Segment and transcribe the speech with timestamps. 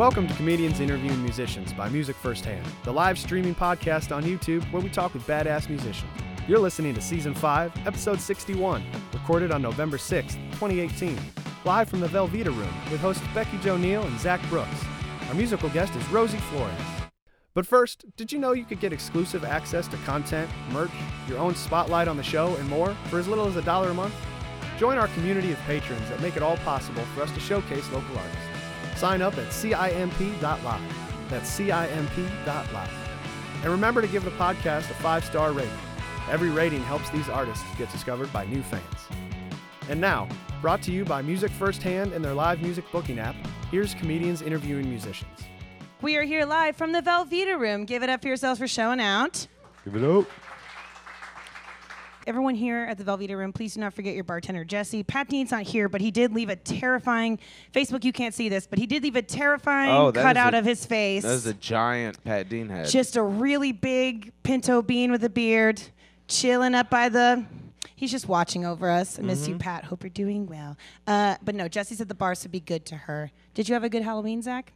[0.00, 4.80] Welcome to Comedians Interviewing Musicians by Music Firsthand, the live streaming podcast on YouTube where
[4.80, 6.10] we talk with badass musicians.
[6.48, 8.82] You're listening to Season 5, Episode 61,
[9.12, 11.18] recorded on November 6th, 2018,
[11.66, 14.84] live from the Velveeta Room with hosts Becky Joe Neal and Zach Brooks.
[15.28, 16.72] Our musical guest is Rosie Flores.
[17.52, 20.90] But first, did you know you could get exclusive access to content, merch,
[21.28, 23.94] your own spotlight on the show, and more for as little as a dollar a
[23.94, 24.14] month?
[24.78, 28.16] Join our community of patrons that make it all possible for us to showcase local
[28.16, 28.49] artists.
[29.00, 30.82] Sign up at CIMP.live.
[31.30, 32.90] That's CIMP.live.
[33.62, 35.72] And remember to give the podcast a five star rating.
[36.30, 38.82] Every rating helps these artists get discovered by new fans.
[39.88, 40.28] And now,
[40.60, 43.34] brought to you by Music Firsthand and their live music booking app,
[43.70, 45.38] here's comedians interviewing musicians.
[46.02, 47.86] We are here live from the Velveeta Room.
[47.86, 49.46] Give it up for yourselves for showing out.
[49.82, 50.26] Give it up.
[52.30, 55.02] Everyone here at the Velveeta Room, please do not forget your bartender, Jesse.
[55.02, 57.40] Pat Dean's not here, but he did leave a terrifying
[57.74, 58.04] Facebook.
[58.04, 60.86] You can't see this, but he did leave a terrifying Oh, cutout a- of his
[60.86, 61.24] face.
[61.24, 62.86] That is a giant Pat Dean head.
[62.88, 65.82] Just a really big pinto bean with a beard,
[66.28, 67.44] chilling up by the.
[67.96, 69.18] He's just watching over us.
[69.18, 69.62] I miss you, Mm-hmm.
[69.62, 69.84] Pat.
[69.86, 70.76] Hope you're doing well.
[71.08, 73.32] Uh, but no, Jesse said the bar should be good to her.
[73.54, 74.72] Did you have a good Halloween, Zach?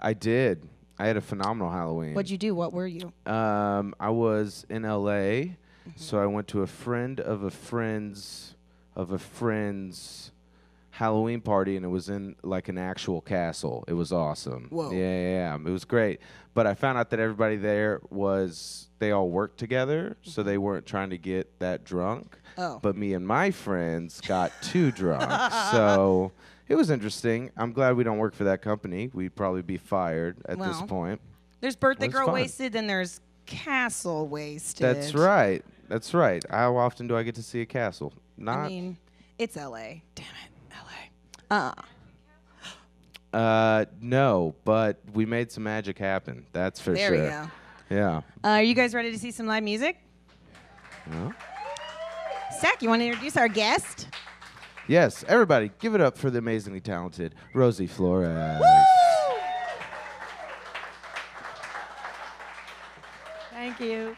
[0.00, 0.68] I did.
[0.98, 2.14] I had a phenomenal Halloween.
[2.14, 2.52] What'd you do?
[2.52, 3.12] What were you?
[3.26, 5.56] Um, I was in L.A.,
[5.90, 6.00] Mm-hmm.
[6.00, 8.54] so I went to a friend of a friend's
[8.96, 10.32] of a friend's
[10.90, 13.84] Halloween party, and it was in like an actual castle.
[13.88, 14.66] It was awesome.
[14.70, 14.90] Whoa.
[14.90, 15.54] Yeah, yeah, yeah.
[15.54, 16.20] It was great.
[16.52, 20.84] But I found out that everybody there was they all worked together, so they weren't
[20.84, 22.36] trying to get that drunk.
[22.56, 22.60] Mm-hmm.
[22.60, 22.80] Oh.
[22.82, 25.30] But me and my friends got too drunk,
[25.72, 26.32] so.
[26.68, 27.50] It was interesting.
[27.56, 29.10] I'm glad we don't work for that company.
[29.12, 31.20] We'd probably be fired at this point.
[31.60, 32.34] There's birthday girl fun.
[32.34, 34.84] wasted, and there's castle wasted.
[34.84, 35.64] That's right.
[35.90, 36.44] That's right.
[36.48, 38.12] How often do I get to see a castle?
[38.38, 38.58] Not.
[38.60, 38.96] I mean,
[39.38, 40.04] it's L.A.
[40.14, 40.76] Damn it,
[41.50, 41.74] L.A.
[43.34, 46.46] Uh, uh, no, but we made some magic happen.
[46.52, 47.16] That's for there sure.
[47.16, 47.42] There
[47.90, 47.96] we go.
[47.96, 48.16] Yeah.
[48.44, 49.96] Uh, are you guys ready to see some live music?
[51.10, 51.32] Yeah.
[52.60, 54.06] Zach, you want to introduce our guest?
[54.86, 58.60] Yes, everybody, give it up for the amazingly talented Rosie Flores.
[58.60, 58.66] Woo!
[63.50, 64.16] Thank you.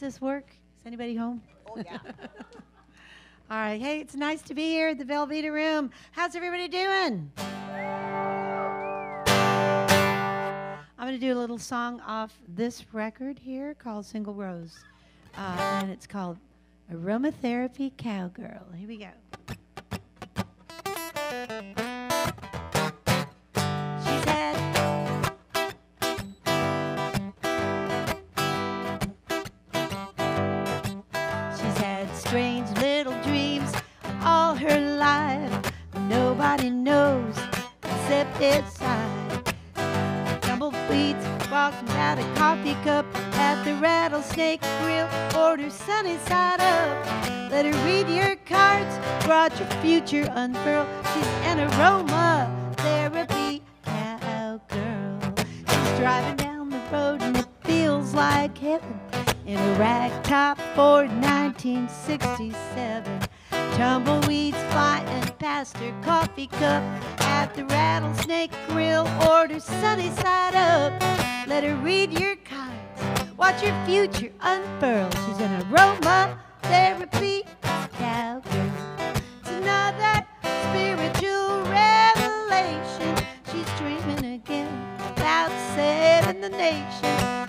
[0.00, 0.46] Does this work?
[0.48, 1.42] Is anybody home?
[1.68, 1.98] Oh yeah.
[3.50, 3.78] All right.
[3.78, 5.90] Hey, it's nice to be here at the Velveeta Room.
[6.12, 7.30] How's everybody doing?
[10.96, 14.78] I'm going to do a little song off this record here called Single Rose.
[15.36, 16.38] Uh, and it's called
[16.90, 18.74] Aromatherapy Cowgirl.
[18.74, 19.10] Here we go.
[41.60, 43.04] A coffee cup
[43.34, 45.06] at the Rattlesnake Grill.
[45.36, 47.06] Order sunny side up.
[47.50, 48.98] Let her read your cards.
[49.28, 50.86] Watch your future unfurl.
[51.12, 52.48] She's an aroma
[52.78, 55.20] therapy cowgirl.
[55.36, 58.98] She's driving down the road and it feels like heaven
[59.44, 63.20] in a ragtop Ford 1967.
[63.76, 66.82] Tumbleweeds flying past her coffee cup
[67.20, 69.06] at the Rattlesnake Grill.
[69.28, 71.29] Order sunny side up.
[71.46, 73.30] Let her read your cards.
[73.36, 75.10] Watch your future unfurl.
[75.10, 77.44] She's an aroma therapy
[77.92, 78.70] cowgirl.
[79.40, 80.26] It's another
[80.68, 83.16] spiritual revelation.
[83.50, 84.68] She's dreaming again
[85.16, 87.39] about saving the nation.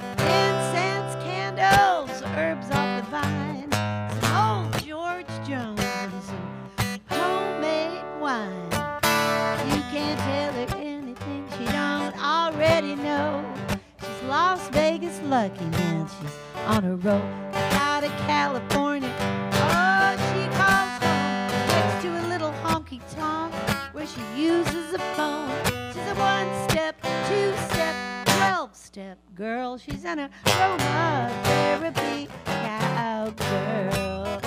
[14.31, 16.07] Las Vegas lucky, man.
[16.07, 16.31] She's
[16.65, 17.21] on a roll
[17.53, 19.13] out of California.
[19.51, 23.53] Oh, she calls home next to a little honky tonk
[23.93, 25.51] where she uses a phone.
[25.91, 26.95] She's a one step,
[27.27, 27.93] two step,
[28.37, 29.77] twelve step girl.
[29.77, 34.39] She's an aromatherapy cowgirl.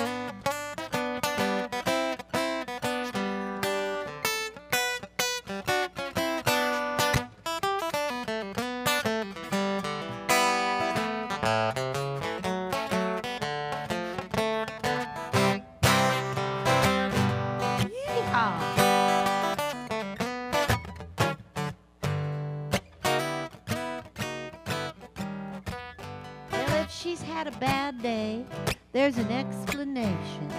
[27.35, 28.45] Had a bad day,
[28.93, 30.49] there's an explanation.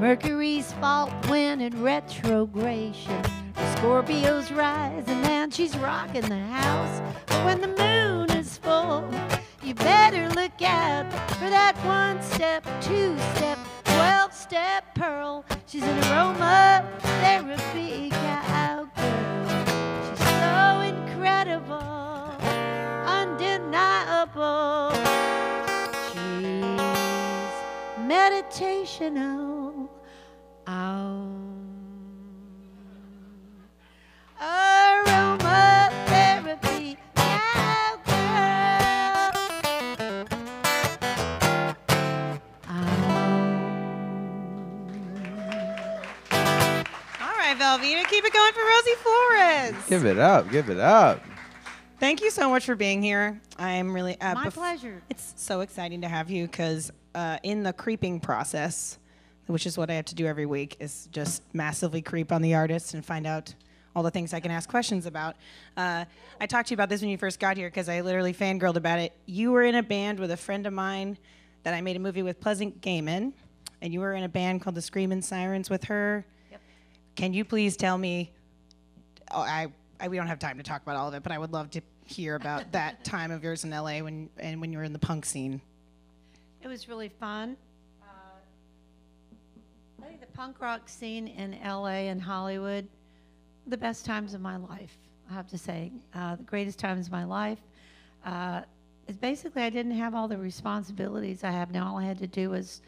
[0.00, 3.22] Mercury's fault when in retrogration.
[3.54, 7.02] Her Scorpios rising and she's rocking the house.
[7.26, 9.04] But when the moon is full,
[9.62, 15.44] you better look out for that one step, two step, 12 step pearl.
[15.66, 18.11] She's an aroma therapy
[28.62, 29.88] meditational.
[30.66, 31.58] Um,
[34.40, 37.32] aromatherapy cowgirl.
[47.20, 49.74] All right, Velveeta, keep it going for Rosie Flores.
[49.88, 50.50] Give it up.
[50.50, 51.22] Give it up.
[51.98, 53.40] Thank you so much for being here.
[53.58, 55.02] I am really uh, My bef- pleasure.
[55.08, 58.98] It's so exciting to have you because uh, in the creeping process,
[59.46, 62.54] which is what I have to do every week, is just massively creep on the
[62.54, 63.54] artist and find out
[63.94, 65.36] all the things I can ask questions about.
[65.76, 66.04] Uh,
[66.40, 68.76] I talked to you about this when you first got here because I literally fangirled
[68.76, 69.12] about it.
[69.26, 71.18] You were in a band with a friend of mine
[71.62, 73.32] that I made a movie with, Pleasant Gehman,
[73.80, 76.24] and you were in a band called the Screaming Sirens with her.
[77.14, 78.32] Can you please tell me?
[79.30, 79.68] Oh, I,
[80.00, 81.70] I we don't have time to talk about all of it, but I would love
[81.70, 84.92] to hear about that time of yours in LA when and when you were in
[84.92, 85.60] the punk scene.
[86.62, 87.56] It was really fun.
[88.00, 88.06] Uh,
[90.00, 92.86] I think the punk rock scene in LA and Hollywood,
[93.66, 94.96] the best times of my life,
[95.28, 95.90] I have to say.
[96.14, 97.58] Uh, the greatest times of my life.
[98.24, 98.62] Uh,
[99.08, 101.88] it's basically, I didn't have all the responsibilities I have now.
[101.92, 102.80] All I had to do was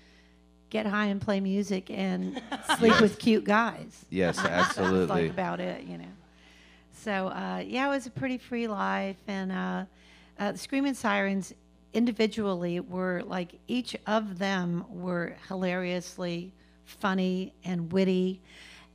[0.71, 2.41] get high and play music and
[2.79, 4.05] sleep with cute guys.
[4.09, 5.23] Yes, That's absolutely.
[5.23, 6.05] like about it, you know.
[6.93, 9.85] So uh, yeah, it was a pretty free life, and uh,
[10.39, 11.53] uh, the Screaming Sirens
[11.95, 16.53] individually were like each of them were hilariously
[16.85, 18.43] funny and witty,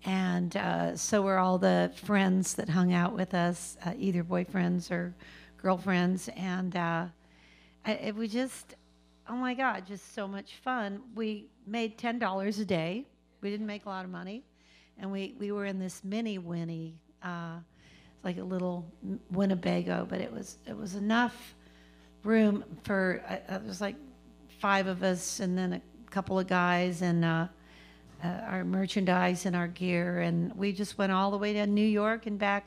[0.05, 4.91] and uh, so were all the friends that hung out with us, uh, either boyfriends
[4.91, 5.15] or
[5.57, 7.05] girlfriends, and uh,
[7.85, 8.75] it was just
[9.29, 11.01] oh my god, just so much fun.
[11.15, 13.05] We made ten dollars a day.
[13.41, 14.43] We didn't make a lot of money,
[14.97, 17.57] and we we were in this mini Winnie, uh,
[18.23, 18.85] like a little
[19.31, 21.55] Winnebago, but it was it was enough
[22.23, 23.95] room for uh, uh, it was like
[24.59, 25.81] five of us, and then a
[26.11, 27.25] couple of guys, and.
[27.25, 27.47] Uh,
[28.23, 31.85] uh, our merchandise and our gear, and we just went all the way to New
[31.85, 32.65] York and back,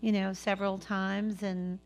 [0.00, 1.42] you know, several times.
[1.42, 1.78] And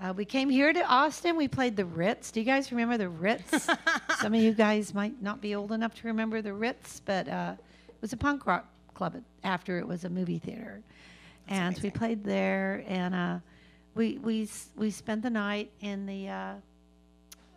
[0.00, 1.36] uh, we came here to Austin.
[1.36, 2.32] We played the Ritz.
[2.32, 3.68] Do you guys remember the Ritz?
[4.20, 7.54] Some of you guys might not be old enough to remember the Ritz, but uh,
[7.88, 10.82] it was a punk rock club after it was a movie theater,
[11.46, 12.84] and we played there.
[12.88, 13.38] And uh,
[13.94, 16.52] we we we spent the night in the uh,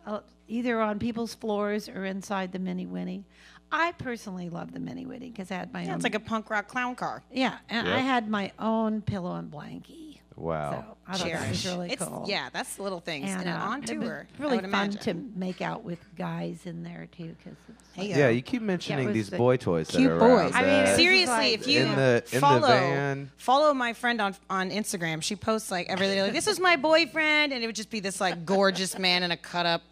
[0.06, 3.24] uh, either on people's floors or inside the Mini Winnie.
[3.72, 5.94] I personally love the Mini Winnie because I had my Yeah, own.
[5.96, 7.22] it's like a punk rock clown car.
[7.32, 10.15] yeah, and I had my own pillow and blankie.
[10.36, 10.70] Wow.
[10.70, 12.24] So I thought that really it's, cool.
[12.28, 13.30] Yeah, that's the little things.
[13.30, 15.00] And, uh, on it was tour, I really would fun imagine.
[15.32, 17.56] to make out with guys in there too, because
[17.94, 20.28] Hey, Yeah, you keep mentioning was these the boy toys that are boys.
[20.28, 20.54] around.
[20.54, 23.94] I mean, that- it was Seriously, like- if you In the- in follow follow my
[23.94, 27.62] friend on on Instagram, she posts like every day like this is my boyfriend, and
[27.64, 29.82] it would just be this like gorgeous man in a cut up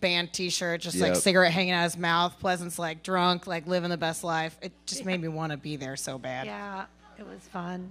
[0.00, 2.38] band T-shirt, just like cigarette hanging out his mouth.
[2.38, 4.58] Pleasant's like drunk, like living the best life.
[4.60, 6.44] It just made me want to be there so bad.
[6.46, 6.84] yeah,
[7.18, 7.90] it was fun.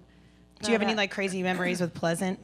[0.64, 2.40] Do you have any uh, like crazy memories with Pleasant?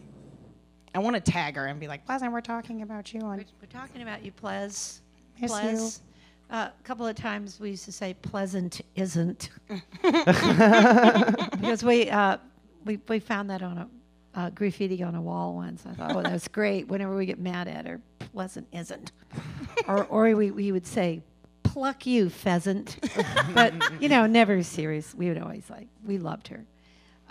[0.93, 3.37] I want to tag her and be like, Pleasant, we're talking about you on.
[3.37, 4.99] We're, we're talking about you, Plez.
[5.39, 5.99] Miss Plez.
[6.49, 9.51] Uh, a couple of times we used to say pleasant isn't
[10.01, 12.37] because we uh,
[12.85, 13.87] we we found that on a
[14.33, 15.85] uh, graffiti on a wall once.
[15.85, 16.87] I thought, oh, that's great.
[16.87, 19.11] Whenever we get mad at her, pleasant isn't,
[19.87, 21.21] or or we we would say,
[21.61, 22.97] pluck you pheasant,
[23.53, 25.13] but you know, never serious.
[25.13, 26.65] We would always like we loved her.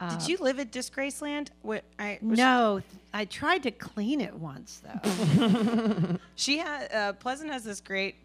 [0.01, 1.49] Did you live at Disgraceland?
[1.63, 6.19] What I No, I tried to clean it once though.
[6.35, 8.17] She had uh, Pleasant has this great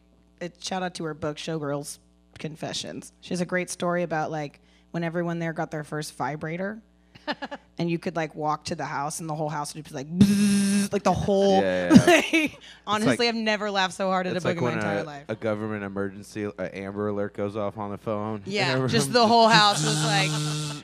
[0.41, 1.99] uh, shout out to her book Showgirls
[2.37, 3.11] Confessions.
[3.21, 4.59] She has a great story about like
[4.91, 6.81] when everyone there got their first vibrator,
[7.77, 10.07] and you could like walk to the house and the whole house would be like
[10.17, 11.61] bzzz, like the whole.
[11.61, 12.47] Yeah,
[12.87, 15.03] honestly, like- I've never laughed so hard at a book like in my entire a,
[15.03, 15.23] life.
[15.29, 18.41] a government emergency, a Amber Alert goes off on the phone.
[18.45, 20.29] yeah, everyone- just the whole house was like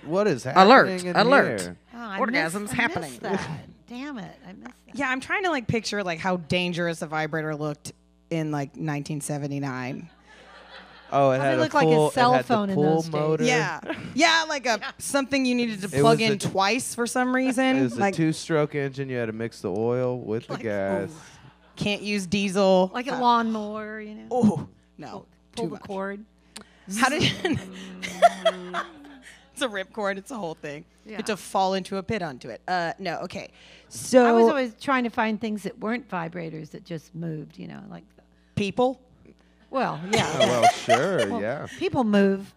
[0.03, 1.61] What is happening Alert, in alert.
[1.61, 1.77] here?
[1.93, 3.17] Oh, Orgasms missed, happening.
[3.21, 3.47] That.
[3.87, 4.95] Damn it, I missed that.
[4.95, 5.09] yeah.
[5.09, 7.91] I'm trying to like picture like how dangerous a vibrator looked
[8.29, 10.09] in like 1979.
[11.11, 12.95] Oh, it Probably had looked a like a cell it had phone the in pull
[12.95, 13.11] those days.
[13.13, 13.43] motor.
[13.43, 13.79] Yeah,
[14.13, 17.29] yeah, like a something you needed to It plug was in a- twice for some
[17.29, 17.81] It reason.
[17.81, 19.09] was like a two-stroke engine.
[19.09, 21.09] You had to mix the oil with the gas.
[21.75, 22.91] can't use diesel.
[22.93, 24.27] Like a Uh, lawnmower, you know.
[24.31, 25.25] Oh no,
[25.55, 25.81] pull too the much.
[25.83, 26.25] cord.
[26.97, 27.23] How did?
[29.53, 30.17] it's a ripcord.
[30.17, 30.85] It's a whole thing.
[31.05, 31.25] You have Yeah.
[31.25, 32.61] to fall into a pit onto it.
[32.67, 33.49] Uh, no, okay.
[33.89, 37.67] So I was always trying to find things that weren't vibrators that just moved, you
[37.67, 38.03] know, like,
[38.55, 38.99] people.
[39.69, 40.39] Well, Oh, yeah.
[40.39, 41.67] well, sure, Well, yeah.
[41.77, 42.53] People move.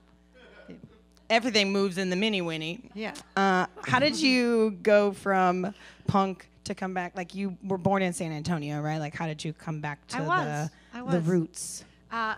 [1.31, 2.91] Everything moves in the mini winnie.
[2.95, 3.15] Yeah.
[3.37, 5.75] Uh, how did you go from
[6.07, 7.13] punk to come back?
[7.17, 8.99] Like you were born in San Antonio, right?
[8.99, 10.71] Like how did you come back to I was.
[10.93, 11.85] the I the roots?
[12.11, 12.35] Uh,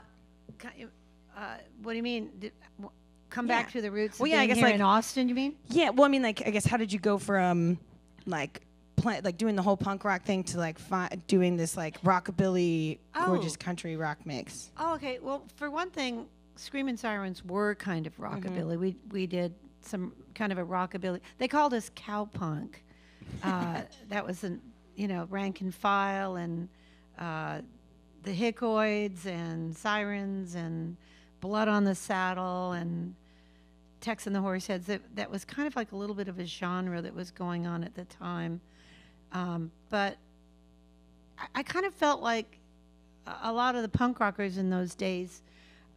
[1.36, 2.30] uh, what do you mean?
[2.38, 2.92] Did, w-
[3.30, 4.20] come back to the roots.
[4.20, 5.28] Well, of yeah, I guess, here like- in Austin.
[5.28, 5.56] You mean?
[5.68, 7.78] Yeah, well, I mean, like, I guess, how did you go from,
[8.26, 8.60] like,
[8.96, 10.78] play, like doing the whole punk rock thing to like
[11.26, 13.64] doing this like rockabilly, gorgeous Oh.
[13.64, 14.70] country rock mix?
[14.78, 15.18] Oh, okay.
[15.20, 18.24] Well, for one thing, Screaming Sirens were kind of Mm-hmm.
[18.46, 18.78] rockabilly.
[18.78, 21.20] We we did some kind of a rockabilly.
[21.38, 22.74] They called us cowpunk.
[23.42, 24.60] Uh, that was an
[24.96, 26.68] you know rank and file and
[27.18, 27.60] uh,
[28.22, 30.96] the Hickoids and Sirens and
[31.40, 33.14] Blood on the Saddle and
[34.00, 34.84] Tex and the Horseheads.
[34.86, 37.66] That that was kind of like a little bit of a genre that was going
[37.66, 38.60] on at the time.
[39.34, 40.16] Um, but
[41.38, 42.58] I, I kind of felt like
[43.42, 45.42] a- lot of the punk rockers in those days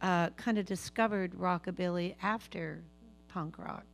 [0.02, 2.82] uh, kind of discovered rockabilly after
[3.28, 3.84] punk rock.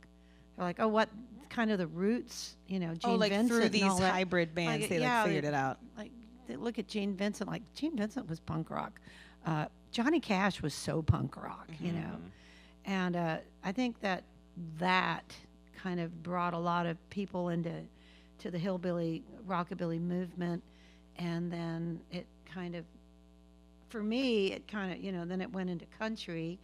[0.57, 1.09] They're like, oh, what
[1.49, 4.11] kind of the roots, you know, Gene oh, like Vincent through these that.
[4.13, 5.77] hybrid bands, Like, they yeah, like figured they- it out.
[5.97, 6.11] Like,
[6.47, 8.99] they look at Gene Vincent, like Gene Vincent was punk rock.
[9.45, 12.01] Uh, Johnny Cash was so punk rock, you Mm-hmm.
[12.01, 12.15] know.
[12.85, 14.23] And uh, I think that
[14.79, 15.23] that
[15.75, 17.71] kind of brought a lot of people into
[18.39, 20.63] to the hillbilly rockabilly movement,
[21.17, 22.85] and then it kind of,
[23.89, 26.59] for me, it kind of you know then it went into country,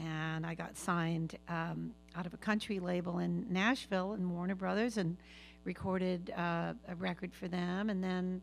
[0.00, 4.96] and I got signed um, out of a country label in Nashville and Warner Brothers,
[4.96, 5.16] and
[5.64, 8.42] recorded uh, a record for them, and then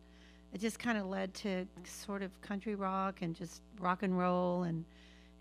[0.53, 4.63] it just kind of led to sort of country rock and just rock and roll
[4.63, 4.83] and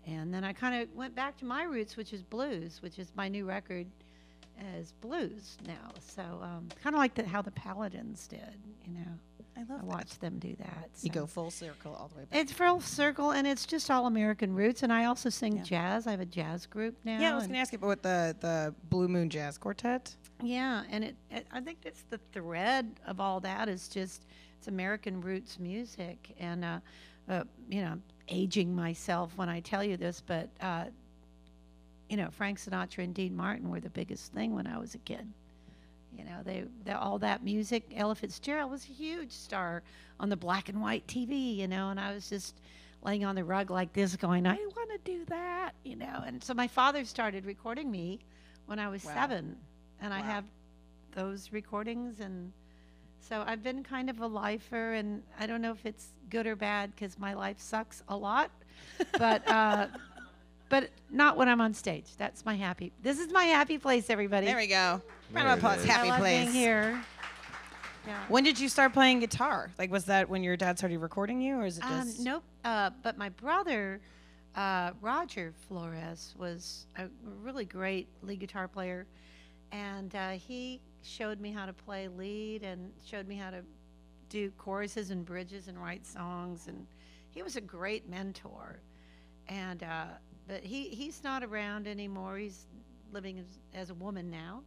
[0.07, 3.11] and then I kind of went back to my roots, which is blues, which is
[3.15, 3.85] my new record
[4.77, 5.91] as blues now.
[5.99, 9.11] So um, kind of like the, how the Paladins did, you know.
[9.57, 10.89] I love I watched them do that.
[11.01, 12.39] You go full circle all the way back.
[12.39, 14.83] It's full circle, and it's just all American roots.
[14.83, 15.63] And I also sing Yeah.
[15.63, 16.07] jazz.
[16.07, 17.19] I have a jazz group now.
[17.19, 20.15] yeah, I was gonna ask you about the the Blue Moon Jazz Quartet.
[20.41, 24.25] Yeah, and it, it I think it's the thread of all that is just
[24.57, 26.79] it's American roots music, and uh,
[27.27, 27.99] uh, you know,
[28.29, 30.85] aging myself when I tell you this, but uh,
[32.09, 34.99] you know, Frank Sinatra and Dean Martin were the biggest thing when I was a
[34.99, 35.27] kid.
[36.17, 37.91] You know, they, they all that music.
[37.95, 39.83] Ella Fitzgerald was a huge star
[40.19, 41.55] on the black and white TV.
[41.55, 42.55] You know, and I was just
[43.03, 46.43] laying on the rug like this, going, "I want to do that." You know, and
[46.43, 48.19] so my father started recording me
[48.65, 49.13] when I was Wow.
[49.13, 49.55] seven,
[50.01, 50.45] and I have
[51.13, 52.51] those recordings and
[53.21, 56.55] so I've been kind of a lifer, and I don't know if it's good or
[56.55, 58.49] bad because my life sucks a lot,
[59.17, 59.87] but uh,
[60.69, 62.05] but not when I'm on stage.
[62.17, 62.91] That's my happy.
[63.01, 64.45] This is my happy place, everybody.
[64.45, 65.01] There we go.
[65.33, 65.79] Round of applause.
[65.83, 65.89] is.
[65.89, 66.45] I Happy love place.
[66.45, 67.01] being here.
[68.07, 68.17] Yeah.
[68.29, 69.71] When did you start playing guitar?
[69.77, 72.19] Like, was that when your dad started recording you, or is it Um, just?
[72.21, 72.43] nope.
[72.63, 73.99] Uh, but my brother,
[74.55, 77.07] uh, Roger Flores, was a
[77.41, 79.05] really great lead guitar player,
[79.71, 83.61] and uh, he showed me how to play lead and showed me how to
[84.29, 86.85] do choruses and bridges and write songs, and
[87.29, 88.79] he was a great mentor.
[89.47, 90.05] And uh,
[90.49, 92.37] but he he's not around anymore.
[92.37, 92.65] He's
[93.13, 94.63] living as, as a woman now,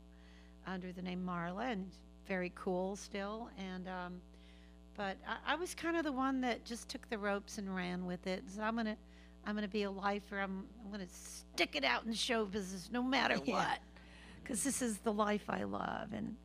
[0.67, 1.91] under the name Marla, and
[2.27, 3.51] very cool still.
[3.59, 4.21] And um,
[4.97, 8.07] but I, I was kind of the one that just took the ropes and ran
[8.07, 8.45] with it.
[8.55, 8.97] So I'm gonna,
[9.45, 10.39] I'm gonna be a lifer.
[10.39, 13.55] I'm, I'm gonna stick it out in show business no matter Yeah.
[13.55, 13.79] what,
[14.43, 16.12] because this is the life I love.
[16.12, 16.37] And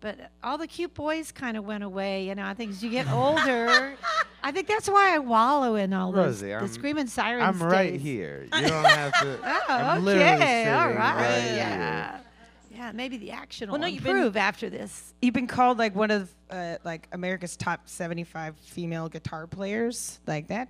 [0.00, 2.26] but all the cute boys kind of went away.
[2.28, 3.94] You know, I think as you get older,
[4.42, 7.60] I think that's why I wallow in all those Rosie, the I'm- screaming sirens.
[7.60, 8.02] I'm right days.
[8.02, 8.48] here.
[8.54, 9.38] You don't have to.
[9.44, 11.56] Oh, I'm literally okay, all sitting right, right here.
[11.56, 12.18] yeah.
[12.70, 15.12] Yeah, maybe the action will no, you've been- improve after this.
[15.20, 20.20] You've been called like one of uh, like America's top 75 female guitar players.
[20.28, 20.68] Like that.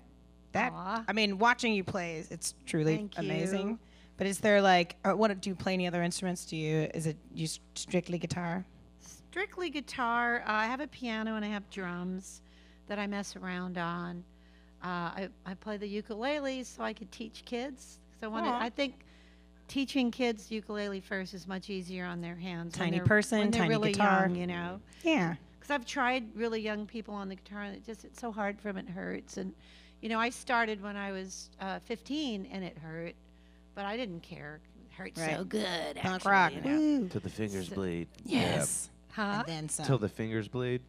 [0.53, 0.73] That.
[0.73, 1.05] Aw.
[1.07, 3.69] I mean, watching you play, it's truly Thank amazing.
[3.69, 3.79] you.
[4.17, 6.47] But is there like, uh, what do you play any other instruments?
[6.47, 8.65] Do you is it you strictly guitar?
[9.31, 10.41] Strictly guitar.
[10.47, 12.41] Uh, I have a piano and I have drums
[12.87, 14.25] that I mess around on.
[14.83, 17.99] Uh, I, I play the ukulele so I could teach kids.
[18.21, 18.61] So when it, Aw.
[18.63, 18.95] I think
[19.67, 22.79] teaching kids ukulele first is much easier on their hands.
[22.79, 24.27] when Tiny they're- person, when they're tiny really guitar.
[24.29, 24.81] young, you know.
[25.03, 25.35] Yeah.
[25.59, 28.59] Because I've tried really young people on the guitar, and it just it's so hard
[28.61, 28.79] for them.
[28.87, 29.53] It hurts, and
[30.01, 33.15] you know I started when I was uh, 15, and it hurt,
[33.75, 34.61] but I didn't care.
[34.89, 35.49] It hurt so Right.
[35.49, 35.97] good.
[35.97, 36.53] Punk actually, rock.
[36.55, 36.77] you know.
[36.79, 37.09] Woo.
[37.09, 38.09] Till the fingers So- bleed.
[38.25, 38.89] Yes.
[39.19, 39.43] Huh?
[39.47, 39.85] And then some.
[39.85, 40.81] Till the fingers bleed.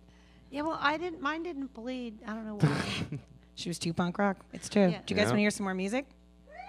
[0.51, 1.19] Yeah, well, I didn't.
[1.19, 2.19] Mine didn't bleed.
[2.27, 3.19] I don't know why.
[3.55, 4.37] she was too punk rock.
[4.53, 4.83] It's true.
[4.89, 4.99] Yeah.
[5.05, 5.29] Do you guys Yeah.
[5.31, 6.05] want to hear some more music?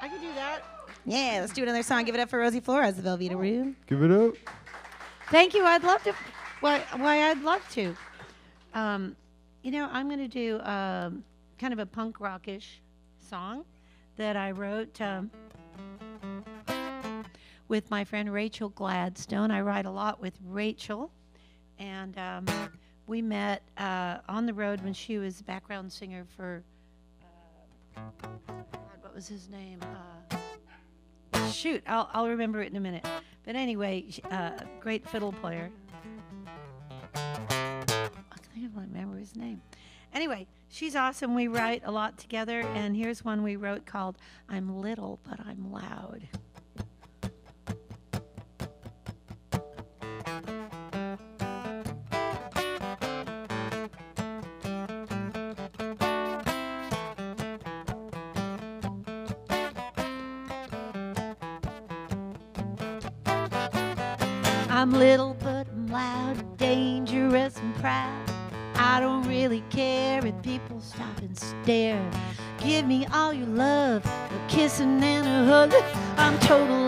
[0.00, 0.60] I could do that.
[1.04, 2.04] Yeah, let's do another song.
[2.04, 3.76] Give it up for Rosie Flores, the Velveeta Room.
[3.86, 4.34] Give it up.
[5.30, 5.64] Thank you.
[5.64, 6.14] I'd love to.
[6.60, 6.80] Why?
[6.96, 7.30] Why?
[7.30, 7.94] I'd love to.
[8.74, 9.16] Um,
[9.62, 11.24] you know, I'm going to do um,
[11.58, 12.80] kind of a punk rockish
[13.28, 13.64] song
[14.16, 15.30] that I wrote um,
[17.68, 19.50] with my friend Rachel Gladstone.
[19.50, 21.10] I write a lot with Rachel,
[21.80, 22.46] and um,
[23.06, 26.62] we met uh, on the road when she was background singer for.
[27.96, 28.02] Uh,
[29.00, 29.80] what was his name?
[31.32, 33.06] Uh, shoot, I'll, I'll remember it in a minute.
[33.44, 35.70] But anyway, uh, great fiddle player.
[37.14, 39.60] I can't even remember his name.
[40.12, 41.34] Anyway, she's awesome.
[41.34, 44.18] We write a lot together, and here's one we wrote called
[44.48, 46.28] I'm Little But I'm Loud.
[64.80, 68.30] I'm little but I'm loud, dangerous and proud.
[68.76, 72.10] I don't really care if people stop and stare.
[72.64, 75.74] Give me all your love, a kissing and a hug.
[76.16, 76.79] I'm totally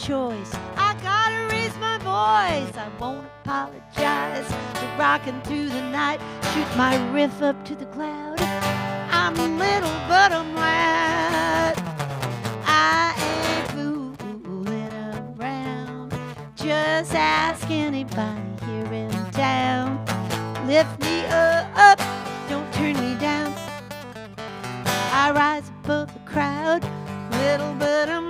[0.00, 0.50] choice.
[0.76, 2.74] I gotta raise my voice.
[2.76, 4.46] I won't apologize
[4.78, 6.20] for rocking through the night.
[6.54, 8.40] Shoot my riff up to the cloud.
[9.10, 11.74] I'm little, but I'm loud.
[12.66, 16.14] I ain't fooling around.
[16.56, 19.98] Just ask anybody here in town.
[20.66, 21.98] Lift me up,
[22.48, 23.52] don't turn me down.
[25.12, 26.82] I rise above the crowd,
[27.32, 28.29] little but I'm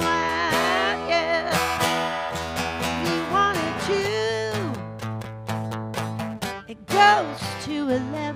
[7.90, 8.29] to eleven.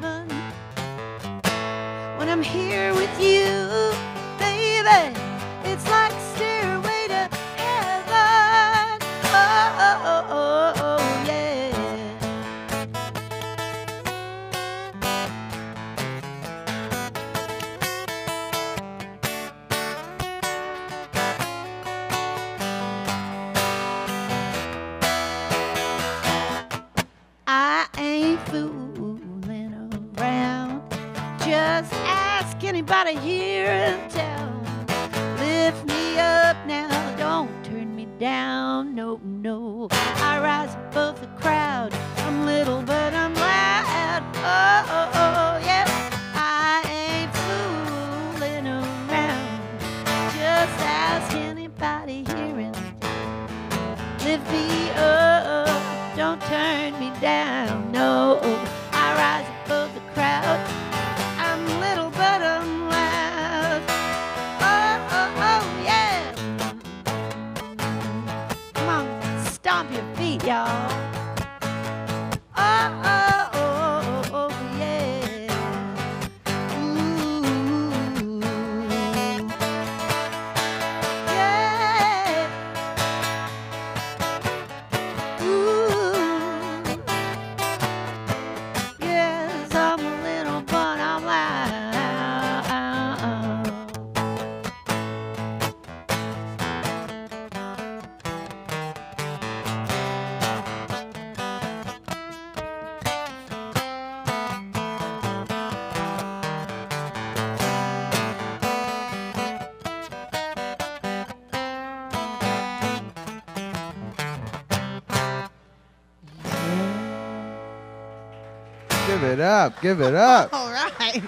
[119.24, 119.80] It up.
[119.80, 120.50] Give it up.
[120.52, 121.22] All right.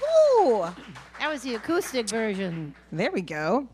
[0.00, 0.66] Whew.
[1.18, 2.74] That was the acoustic version.
[2.92, 3.68] There we go.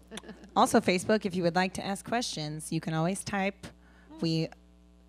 [0.56, 3.66] Also, Facebook, if you would like to ask questions, you can always type.
[4.20, 4.48] We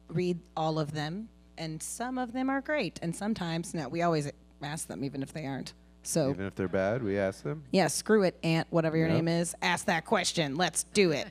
[0.07, 4.31] read all of them, and some of them are great, and sometimes, no, we always
[4.61, 5.73] ask them, even if they aren't.
[6.05, 7.63] So, Even if they're bad, we ask them.
[7.71, 9.15] yeah, screw it, Aunt, whatever your Yep.
[9.15, 9.55] name is.
[9.61, 10.55] Ask that question.
[10.55, 11.27] Let's do it.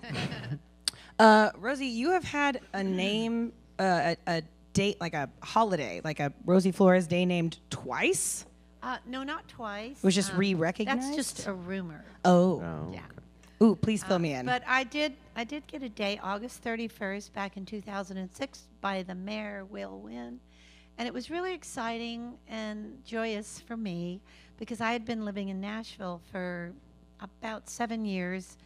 [1.18, 6.20] uh, Rosie, you have had a name, uh, a, a date, like a holiday, like
[6.20, 8.46] a Rosie Flores Day named twice?
[8.82, 9.98] Uh, no, not twice.
[9.98, 11.00] It was just Um, re-recognized?
[11.02, 12.04] That's just a rumor.
[12.24, 12.60] Oh.
[12.60, 13.02] Oh, Yeah.
[13.62, 14.44] Ooh, please fill me in.
[14.44, 19.14] But I did I did get a day August 31st back in 2006 by the
[19.14, 20.40] mayor Will Wynn.
[20.98, 24.20] And it was really exciting and joyous for me
[24.58, 26.72] because I had been living in Nashville for
[27.20, 28.58] about 7 years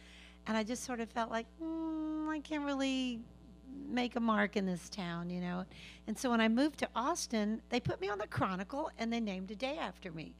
[0.47, 3.19] and I just sort of felt like mm, I can't really
[3.89, 5.65] make a mark in this town, you know.
[6.07, 9.19] And so when I moved to Austin, they put me on the Chronicle and they
[9.19, 10.33] named a day after me.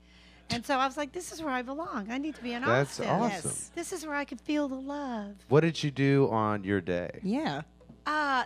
[0.50, 2.10] And so I was like, this is where I belong.
[2.10, 3.10] I need to be in That's Austin.
[3.10, 3.52] awesome.
[3.52, 3.72] Yes.
[3.76, 5.36] This is where I can feel the love.
[5.50, 7.20] What did you do on your day?
[7.24, 7.62] yeah.
[8.06, 8.46] Uh,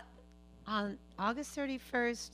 [0.65, 2.31] on August 31st,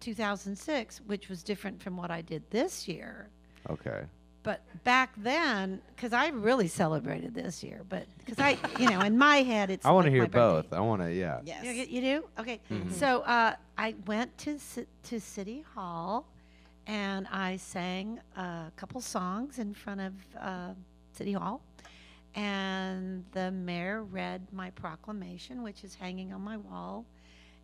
[0.00, 3.28] 2006, which was different from what I did this year.
[3.70, 4.02] Okay.
[4.46, 9.18] But back then, because I really celebrated this year, but because I, you know, in
[9.18, 9.84] my head, it's.
[9.84, 10.68] I want to like hear my birthday.
[10.68, 10.72] both.
[10.72, 11.40] I want to, yeah.
[11.44, 11.64] Yes.
[11.64, 12.24] You, you do?
[12.38, 12.60] Okay.
[12.92, 14.60] So uh, I went to
[15.08, 16.28] to City Hall,
[16.86, 20.74] and I sang a couple songs in front of uh,
[21.12, 21.60] City Hall,
[22.36, 27.04] and the mayor read my proclamation, which is hanging on my wall,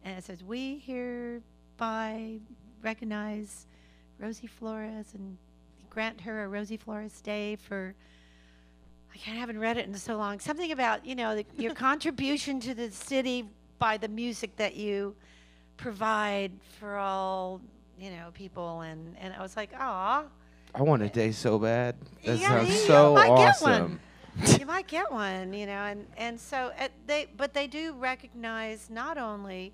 [0.03, 2.41] and it says, "We hereby
[2.83, 3.69] recognize
[4.19, 5.39] Rosie Flores and
[5.93, 7.95] grant her a Rosie Flores Day for."
[9.15, 10.41] I can't- haven't read it in so long.
[10.41, 13.45] Something about you know the, your contribution to the city
[13.79, 15.15] by the music that you
[15.77, 16.51] provide
[16.81, 17.61] for all
[17.99, 20.25] you know people, and and I was like, ah,
[20.75, 21.95] I want a day so bad.
[22.25, 24.01] That Yeah, sounds you so might get awesome.
[24.41, 24.59] one.
[24.59, 28.89] you might get one, you know, and and so uh, they but they do recognize
[28.89, 29.73] not only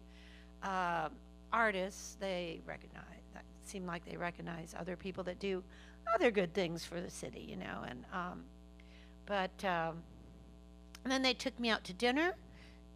[0.65, 1.11] uh,
[1.53, 3.05] artists, they recognize
[3.35, 5.63] that seem like they recognize other people that do
[6.15, 8.45] other good things for the city, you know, and um,
[9.27, 10.03] but um,
[11.05, 12.35] and then they took me out to dinner,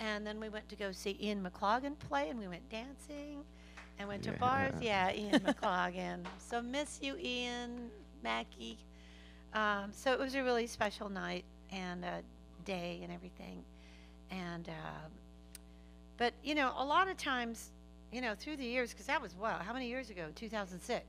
[0.01, 3.45] and then we went to go see Ian McLagan play, and we went dancing,
[3.99, 4.75] and went to bars.
[4.81, 6.25] Yeah, Ian McLagan.
[6.39, 7.91] So miss you, Ian
[8.23, 8.77] Mackey.
[9.55, 12.23] Um, so it was a really special night and a
[12.65, 13.65] day and everything,
[14.31, 15.11] and um,
[16.17, 17.71] but you know a lot of times,
[18.13, 20.27] you know through the years, because that was wow, how many years ago?
[20.35, 21.05] 2006.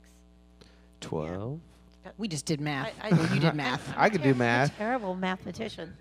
[1.00, 1.60] 12?
[2.18, 2.92] We just did math.
[3.02, 3.92] I- I- Well, you did math.
[3.96, 4.76] I could do I'm a math.
[4.78, 5.96] Terrible mathematician.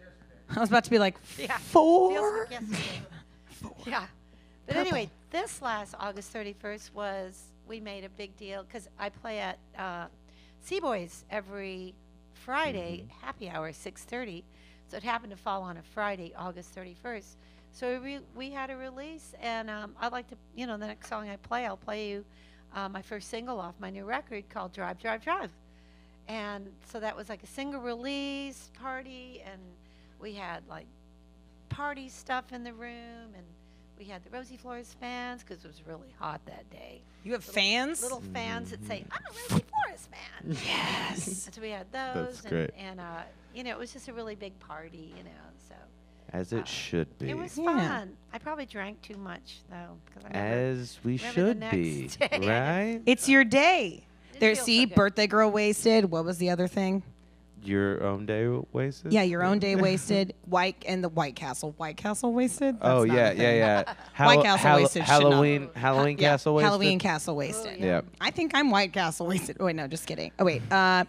[0.55, 1.57] I was about to be like, Yeah.
[1.57, 2.11] four?
[2.13, 3.01] Feels like yesterday.
[3.85, 4.05] Yeah.
[4.67, 9.39] But anyway, this last August 31st was, we made a big deal because I play
[9.39, 10.07] at uh,
[10.61, 11.93] C-Boy's every
[12.33, 14.43] Friday, happy hour, 6.30.
[14.89, 17.35] So it happened to fall on a Friday, August 31st.
[17.71, 21.07] So we, we had a release, and um, I'd like to, you know, the next
[21.09, 22.25] song I play, I'll play you
[22.75, 25.51] uh, my first single off my new record called Drive, Drive, Drive.
[26.27, 29.59] And so that was like a single release party, and
[30.19, 30.85] we had like
[31.69, 33.43] party stuff in the room, and
[33.99, 37.01] we had the Rosie Flores fans because it was really hot that day.
[37.23, 38.01] You have fans?
[38.01, 41.49] Little fans that say, "I'm a Rosie Flores fan." Yes.
[41.53, 42.69] so we had those, and, great.
[42.77, 43.21] and uh,
[43.53, 45.29] you know, it was just a really big party, you know.
[45.69, 45.75] So
[46.31, 47.29] As it should be.
[47.29, 47.65] it was Yeah.
[47.65, 48.17] fun.
[48.33, 52.07] I probably drank too much though, because I never As we should be.
[52.19, 52.39] day.
[52.41, 53.01] Right?
[53.05, 54.05] It's your day.
[54.33, 56.05] Didn't There's feel so see, birthday girl wasted.
[56.11, 57.03] What was the other thing?
[57.63, 59.13] Your own day wasted?
[59.13, 60.33] Yeah, your own day wasted.
[60.47, 61.73] White and the White Castle.
[61.77, 62.75] White Castle wasted.
[62.79, 63.57] That's Oh not a yeah, yeah, thing.
[63.57, 63.93] yeah.
[64.25, 66.67] White Castle Hallo- wasted should not- Halloween, Halloween Yeah, Castle wasted.
[66.69, 67.79] Halloween Castle wasted.
[67.79, 67.85] yeah.
[67.85, 68.01] Yeah.
[68.19, 69.57] I think I'm White Castle wasted.
[69.61, 70.31] Oh, wait, no, just kidding.
[70.39, 70.61] Oh wait.
[70.71, 71.05] Uh,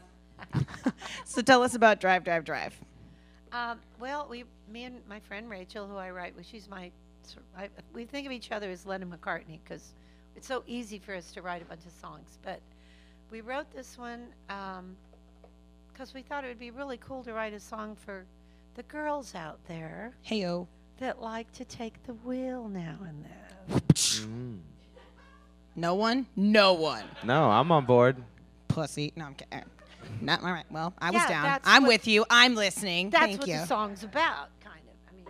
[1.24, 2.78] so tell us about Drive, Drive, Drive.
[3.52, 6.90] Um, well, we, me and my friend Rachel, who I write with, she's my,
[7.56, 9.92] I, we think of each other as Lennon McCartney because
[10.36, 12.38] it's so easy for us to write a bunch of songs.
[12.44, 12.60] But
[13.30, 14.26] we wrote this one
[15.92, 18.24] because we thought it would be really cool to write a song for
[18.74, 20.66] the girls out there Heyo.
[20.98, 23.80] that like to take the wheel now and then.
[23.90, 24.58] Mm.
[25.76, 26.26] No one.
[26.36, 27.04] No one.
[27.24, 28.16] No, I'm on board.
[28.68, 29.12] Pussy.
[29.16, 29.64] No, I'm kidding.
[30.20, 30.64] Not all right.
[30.70, 31.60] Well, I was down.
[31.64, 32.24] I'm what- with you.
[32.30, 33.10] I'm listening.
[33.10, 33.58] That's Thank what you.
[33.58, 34.94] the song's about, kind of.
[35.12, 35.26] I mean,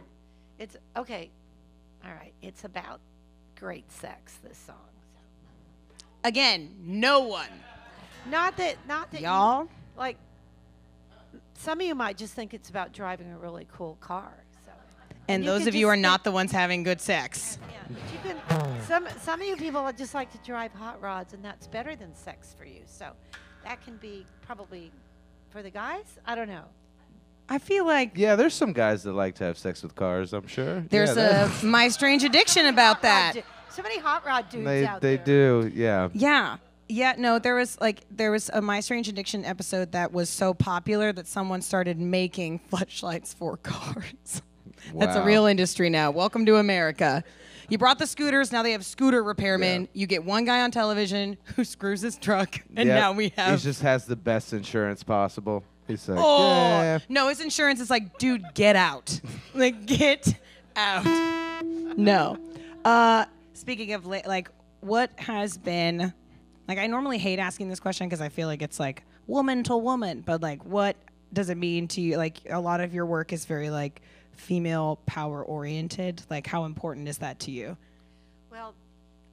[0.58, 1.30] it's okay.
[2.04, 3.00] All right, it's about
[3.58, 4.38] great sex.
[4.42, 4.76] This song.
[5.14, 6.04] So.
[6.24, 7.48] Again, no one.
[8.30, 9.68] Not that, not that you- Y'all.
[9.96, 10.16] like
[11.56, 14.32] some of you might just think it's about driving a really cool car.
[14.64, 14.72] So,
[15.28, 17.58] And you those of you are not the ones having good sex.
[17.70, 18.80] yeah, but you can.
[18.82, 22.14] Some some of you people just like to drive hot rods, and that's better than
[22.14, 22.80] sex for you.
[22.86, 23.12] So,
[23.64, 24.90] that can be probably
[25.50, 26.18] for the guys.
[26.26, 26.64] I don't know.
[27.48, 30.32] I feel like Yeah, there's some guys that like to have sex with cars.
[30.32, 30.80] I'm sure.
[30.80, 33.36] there's yeah, a my strange addiction about that.
[33.36, 35.24] Hot so many hot rod dudes They out they there.
[35.62, 35.72] do.
[35.74, 36.08] Yeah.
[36.14, 36.56] Yeah.
[36.88, 40.52] Yeah, no, there was like there was a My Strange Addiction episode that was so
[40.52, 44.04] popular that someone started making flashlights for cars.
[44.94, 45.24] That's a Wow.
[45.24, 46.10] real industry now.
[46.10, 47.24] Welcome to America.
[47.70, 48.52] You brought the scooters.
[48.52, 49.88] Now they have scooter repairmen.
[49.94, 52.98] You get one guy on television who screws his truck, and Yep.
[53.00, 53.58] now we have.
[53.58, 55.64] He just has the best insurance possible.
[55.88, 56.48] He's like, oh
[56.82, 56.98] yeah.
[57.08, 59.18] no, his insurance is like, dude, get out.
[59.54, 60.34] like, get
[60.76, 61.04] out.
[61.96, 62.38] No.
[62.84, 66.12] Uh, speaking of like, what has been
[66.68, 66.78] like?
[66.78, 70.22] I normally hate asking this question because I feel like it's like woman to woman,
[70.24, 70.96] but like, what
[71.32, 72.16] does it mean to you?
[72.16, 76.22] Like, a lot of your work is very like female power oriented.
[76.30, 77.76] Like, how important is that to you?
[78.50, 78.74] Well,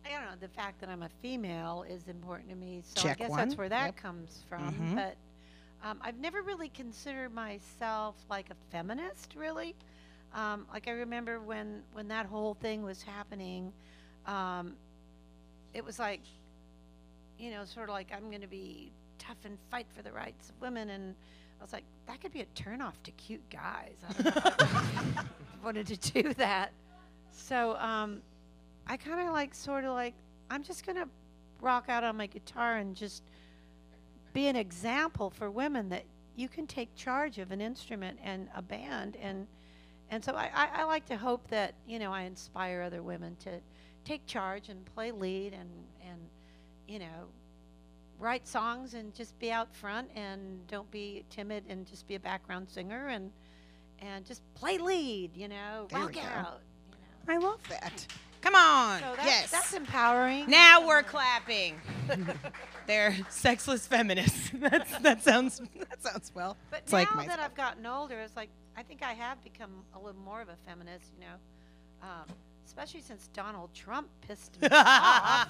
[0.06, 0.36] I don't know.
[0.40, 3.38] The fact that I'm a female is important to me, so Check I guess one.
[3.40, 3.96] that's where that Yep.
[3.98, 4.74] comes from.
[4.74, 4.96] Mhm.
[4.96, 5.16] But
[5.84, 9.76] um, I've never really considered myself like a feminist, really.
[10.34, 13.72] Um, like I remember when when that whole thing was happening,
[14.28, 14.76] um,
[15.74, 16.22] it was like,
[17.42, 20.50] you know, sort of like I'm going to be tough and fight for the rights
[20.50, 21.16] of women, and
[21.60, 23.96] I was like, that could be a turnoff to cute guys.
[24.24, 25.24] I
[25.64, 26.72] wanted to do that.
[27.32, 28.22] So um,
[28.88, 30.14] I kind of like sort of like
[30.50, 31.08] I'm just gonna
[31.62, 33.24] rock out on my guitar and just
[34.34, 36.04] be an example for women that
[36.36, 39.48] you can take charge of an instrument and a band and
[40.10, 43.36] and so I, I, I like to hope that you know I inspire other women
[43.44, 43.60] to
[44.04, 45.70] take charge and play lead and
[46.92, 47.30] you know
[48.20, 52.20] write songs and just be out front and don't be timid and just be a
[52.20, 53.32] background singer and
[54.00, 56.48] and just play lead you know There rock out you know
[57.28, 58.06] I love that.
[58.42, 59.00] Come on.
[59.00, 59.52] so that's, yes.
[59.52, 60.50] that's empowering.
[60.50, 61.80] Now we're clapping.
[62.88, 64.50] They're sexless feminists.
[64.56, 66.58] That's, that sounds that sounds well.
[66.72, 67.40] But It's now like that.
[67.40, 70.56] I've gotten older, it's like I think I have become a little more of a
[70.68, 71.12] feminist.
[71.14, 71.36] You know,
[72.02, 72.36] um,
[72.72, 75.50] especially since Donald Trump pissed me off.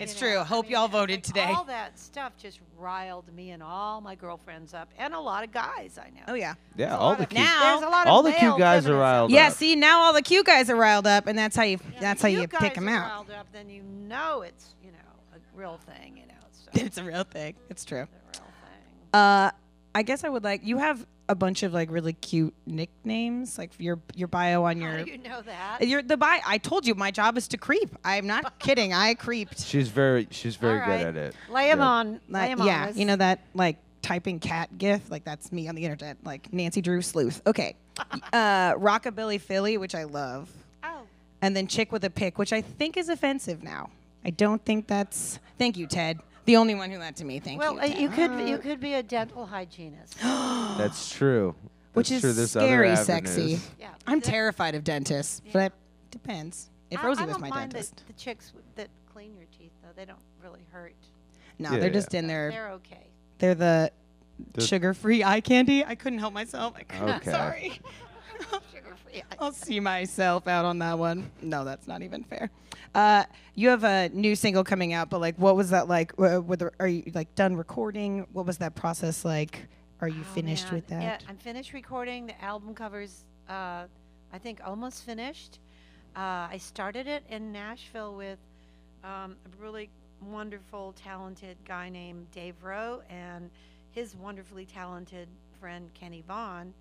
[0.00, 0.34] It's you true.
[0.34, 0.40] know.
[0.40, 1.44] I Hope mean, y'all voted like today.
[1.44, 5.52] All that stuff just riled me and all my girlfriends up, and a lot of
[5.52, 6.22] guys I know.
[6.26, 6.54] Oh yeah.
[6.74, 8.78] Yeah, There's all the cute, Now- There's a lot of all the cute male guys
[8.86, 8.98] are feminism.
[9.00, 9.46] riled Yeah.
[9.48, 9.52] up.
[9.52, 12.20] See, now all the cute guys are riled up, and that's how you Yeah, that's
[12.22, 13.10] how you guys pick them are out.
[13.10, 14.98] Riled up, then you know it's you know
[15.36, 16.16] a real thing.
[16.16, 17.54] You know, so it's a real thing.
[17.68, 18.06] It's true.
[18.30, 19.20] it's a real thing.
[19.20, 19.50] Uh,
[19.94, 23.70] I guess I would like you have a bunch of like really cute nicknames, like
[23.78, 25.04] your your bio on How your.
[25.04, 25.86] do you know that?
[25.86, 26.40] Your the bio.
[26.44, 27.96] I told you my job is to creep.
[28.04, 28.92] I'm not kidding.
[28.92, 29.60] I creeped.
[29.60, 31.36] She's very, she's very All good at it.
[31.48, 31.86] Lay 'em Yep.
[31.86, 32.12] on.
[32.28, 32.96] Lay Like, 'em on yeah, us.
[32.96, 36.80] you know that like typing cat gif, like that's me on the internet, like Nancy
[36.80, 37.40] Drew sleuth.
[37.46, 37.76] Okay,
[38.32, 40.50] uh, rockabilly Philly, which I love,
[40.82, 41.02] Oh.
[41.42, 43.90] and then chick with a pick, which I think is offensive now.
[44.24, 45.38] I don't think that's.
[45.58, 46.18] Thank you, Ted.
[46.46, 47.38] The only one who lied to me.
[47.38, 47.80] Thank Well, you.
[47.80, 47.98] uh, Ted.
[47.98, 50.16] you could you could be a dental hygienist.
[50.22, 51.54] That's true.
[51.92, 52.32] Which is true.
[52.32, 53.60] There's other scary sexy.
[53.78, 53.90] Yeah.
[54.06, 56.70] I'm terrified of dentists, but it depends.
[56.90, 59.36] If I- Rosie I was don't my mind dentist, The, the chicks w- that clean
[59.36, 60.94] your teeth, though, they don't really hurt.
[61.58, 61.92] no, Yeah, they're yeah.
[61.94, 62.50] just in there.
[62.50, 63.06] They're okay.
[63.38, 63.92] They're the
[64.54, 65.84] The- sugar-free eye candy.
[65.84, 66.74] I couldn't help myself.
[66.76, 67.16] I couldn't.
[67.16, 67.30] Okay.
[67.30, 67.80] Sorry.
[68.72, 69.22] Sugar-free.
[69.38, 71.30] I'll see myself out on that one.
[71.42, 72.50] No, that's not even fair.
[72.94, 73.24] Uh,
[73.54, 76.12] you have a new single coming out, but like, what was that like?
[76.16, 78.26] Whether are you like done recording?
[78.32, 79.68] What was that process like?
[80.00, 80.74] Are you Oh, finished man.
[80.74, 81.02] with that?
[81.02, 82.26] Yeah, I'm finished recording.
[82.26, 83.84] The album covers, uh,
[84.32, 85.58] I think, almost finished.
[86.16, 88.38] Uh, I started it in Nashville with
[89.04, 89.88] um, a really
[90.20, 93.50] wonderful, talented guy named Dave Roe and
[93.92, 95.28] his wonderfully talented
[95.60, 96.72] friend Kenny Vaughan.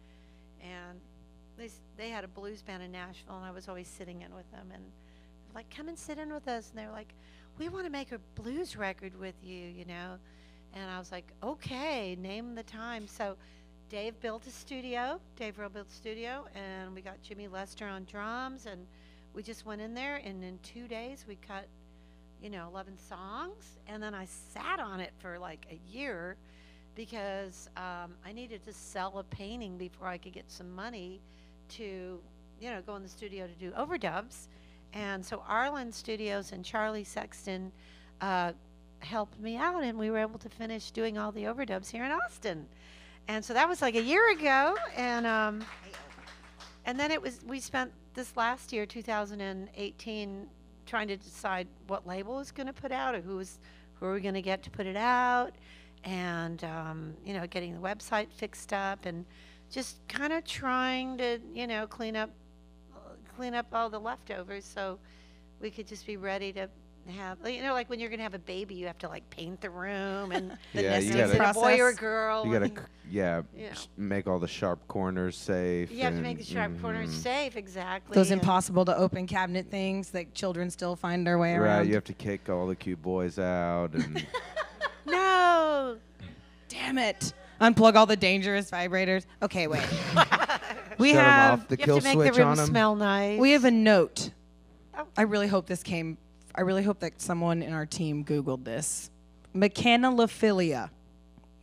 [0.61, 0.99] And
[1.57, 4.49] they, they had a blues band in Nashville, and I was always sitting in with
[4.51, 4.69] them.
[4.73, 4.83] And
[5.53, 6.69] like, come and sit in with us.
[6.69, 7.13] And they were like,
[7.57, 10.15] we want to make a blues record with you, you know.
[10.73, 13.07] And I was like, okay, name the time.
[13.07, 13.35] So
[13.89, 15.19] Dave built a studio.
[15.35, 18.85] Dave Roe built a studio, and we got Jimmy Lester on drums, and
[19.33, 21.67] we just went in there, and in two days we cut,
[22.41, 26.37] you know, 11 songs, and then I sat on it for like a year
[26.95, 31.19] because um, I needed to sell a painting before I could get some money
[31.69, 32.19] to,
[32.59, 34.47] you know, go in the studio to do overdubs.
[34.93, 37.71] And so Arlyn Studios and Charlie Sexton
[38.21, 38.53] uh,
[38.99, 42.11] helped me out, and we were able to finish doing all the overdubs here in
[42.11, 42.67] Austin.
[43.27, 45.63] And so that was like a year ago, and um,
[46.85, 50.47] and then it was we spent this last year, 2018,
[50.85, 53.59] trying to decide what label was going to put out, or who was
[53.99, 55.53] who are we going to get to put it out,
[56.03, 59.25] and um, you know, getting the website fixed up, and
[59.69, 62.31] just kind of trying to you know clean up
[63.39, 64.99] clean up all the leftovers so
[65.61, 66.67] we could just be ready to
[67.07, 69.61] have you know like when you're gonna have a baby you have to like paint
[69.61, 72.65] the room and The Yeah, you nesting is gotta, a boy or girl you gotta,
[72.65, 73.67] and yeah, Yeah.
[73.67, 75.89] s- make all the sharp corners safe.
[75.89, 77.23] you have to make the sharp corners mhm.
[77.23, 81.55] safe exactly Those and- impossible to open cabinet things that children still find their way
[81.55, 81.87] Right, around.
[81.87, 84.27] you have to kick all the cute boys out, and
[85.05, 85.95] no
[86.67, 87.33] Damn it.
[87.61, 89.25] Unplug all the dangerous vibrators.
[89.41, 89.83] Okay, wait.
[90.99, 92.59] We Shut 'em have off the You kill have to make switch the room on
[92.59, 92.65] 'em?
[92.67, 93.39] smell nice.
[93.39, 94.31] we have a note.
[94.97, 95.05] Oh.
[95.17, 96.17] I really hope this came.
[96.55, 99.09] I really hope that someone in our team Googled this.
[99.55, 100.89] Mechanophilia.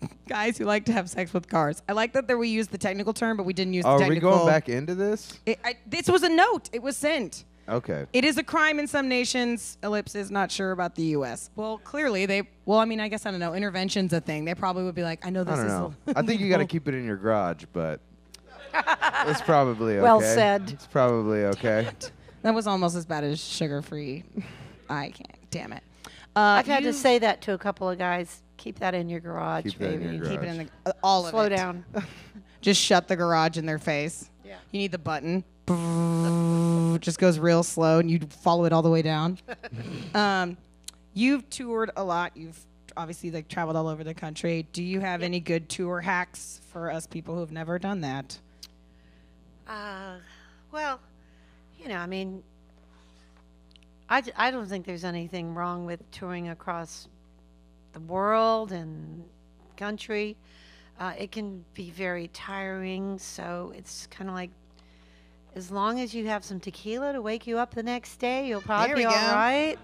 [0.29, 1.83] Guys who like to have sex with cars.
[1.88, 4.05] I like that there we used the technical term, but we didn't use Are the
[4.05, 4.31] we technical.
[4.38, 5.38] going back into this?
[5.46, 6.68] It, I, this was a note.
[6.72, 7.44] It was sent.
[7.68, 8.07] Okay.
[8.12, 9.77] It is a crime in some nations.
[9.83, 11.51] Ellipsis not sure about the U.S.
[11.57, 12.42] Well, clearly they.
[12.64, 13.55] Well, I mean, I guess I don't know.
[13.55, 14.44] Intervention's a thing.
[14.44, 15.72] They probably would be like, I know this I don't is.
[15.72, 15.94] know.
[16.09, 18.01] a- I think you got to keep it in your garage, but
[18.75, 20.03] it's probably okay.
[20.03, 20.71] Well said.
[20.71, 21.89] It's probably okay.
[22.43, 24.25] That was almost as bad as sugar-free.
[24.89, 25.51] I can't.
[25.51, 25.83] Damn it.
[26.37, 28.43] Uh, I've had to say that to a couple of guys.
[28.57, 30.17] Keep that in your garage, Keep that in baby.
[30.17, 31.51] your Keep it in the uh, all of Slow it.
[31.51, 31.85] down.
[32.61, 34.31] Just shut the garage in their face.
[34.45, 34.57] Yeah.
[34.71, 35.45] You need the button.
[37.01, 39.39] Just goes real slow, and you follow it all the way down.
[40.15, 40.57] um,
[41.15, 42.37] you've toured a lot.
[42.37, 42.59] You've
[42.97, 44.67] obviously like traveled all over the country.
[44.73, 48.39] Do you have any good tour hacks for us people who have never done that?
[49.67, 50.17] Uh,
[50.73, 51.01] well,
[51.79, 52.43] you know, I mean,
[54.09, 57.09] I, d- I don't think there's anything wrong with touring across
[57.93, 59.25] the world and
[59.77, 60.37] country.
[60.99, 64.51] Uh, it can be very tiring, so it's kind of like
[65.55, 68.61] as long as you have some tequila to wake you up the next day, you'll
[68.61, 69.35] probably There be all go.
[69.35, 69.79] right.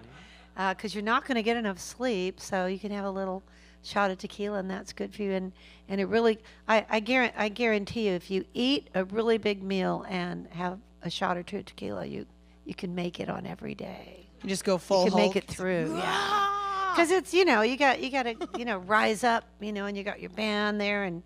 [0.57, 3.43] Because you're not going to get enough sleep, so you can have a little
[3.83, 5.33] shot of tequila, and that's good for you.
[5.33, 5.53] And
[5.89, 9.63] and it really, I I guarantee, I guarantee you, if you eat a really big
[9.63, 12.27] meal and have a shot or two of tequila, you
[12.65, 14.27] you can make it on every day.
[14.43, 15.05] You just go full.
[15.05, 15.95] You can make it through.
[15.97, 16.03] Yeah.
[16.05, 16.93] Ah!
[16.95, 19.87] Because it's you know you got you got to you know rise up you know
[19.87, 21.23] and you got your band there and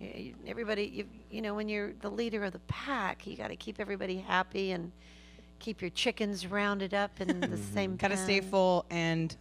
[0.00, 3.48] y- y- everybody you you know when you're the leader of the pack you got
[3.48, 4.90] to keep everybody happy and
[5.58, 7.96] keep your chickens rounded up in the same.
[7.96, 9.36] Gotta stay full and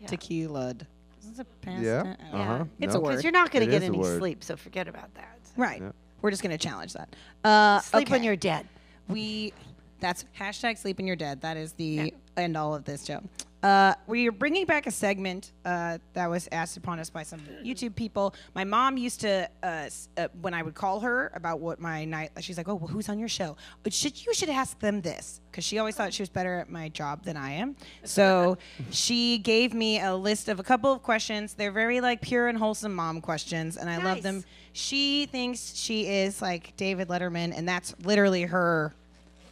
[0.00, 0.06] Yeah.
[0.06, 0.74] tequila.
[1.20, 2.02] Is this a past Yeah.
[2.02, 2.18] tense?
[2.20, 2.52] I don't Yeah.
[2.54, 2.64] Uh-huh.
[2.80, 3.00] It's No.
[3.00, 3.08] a word.
[3.10, 4.18] Because you're not going It to get is a any word.
[4.18, 5.38] sleep, so forget about that.
[5.56, 5.80] Right.
[5.80, 5.92] Yeah.
[6.22, 7.14] We're just gonna challenge that.
[7.44, 8.26] Uh, Sleep when okay.
[8.26, 8.66] you're dead.
[9.08, 9.52] We
[10.00, 11.40] that's hashtag sleep when you're dead.
[11.40, 13.20] That is the end all of this, Joe.
[13.62, 17.40] Uh, we are bringing back a segment uh, that was asked upon us by some
[17.64, 18.32] YouTube people.
[18.54, 22.30] My mom used to, uh, uh, when I would call her about what my night,
[22.40, 23.56] she's like, "Oh, well, who's on your show?
[23.84, 26.70] Uh, Should you should ask them this?" Because she always thought she was better at
[26.70, 27.74] my job than I am.
[28.04, 28.58] So
[28.90, 31.54] she gave me a list of a couple of questions.
[31.54, 34.44] They're very like pure and wholesome mom questions, and I love them.
[34.72, 38.94] She thinks she is like David Letterman, and that's literally her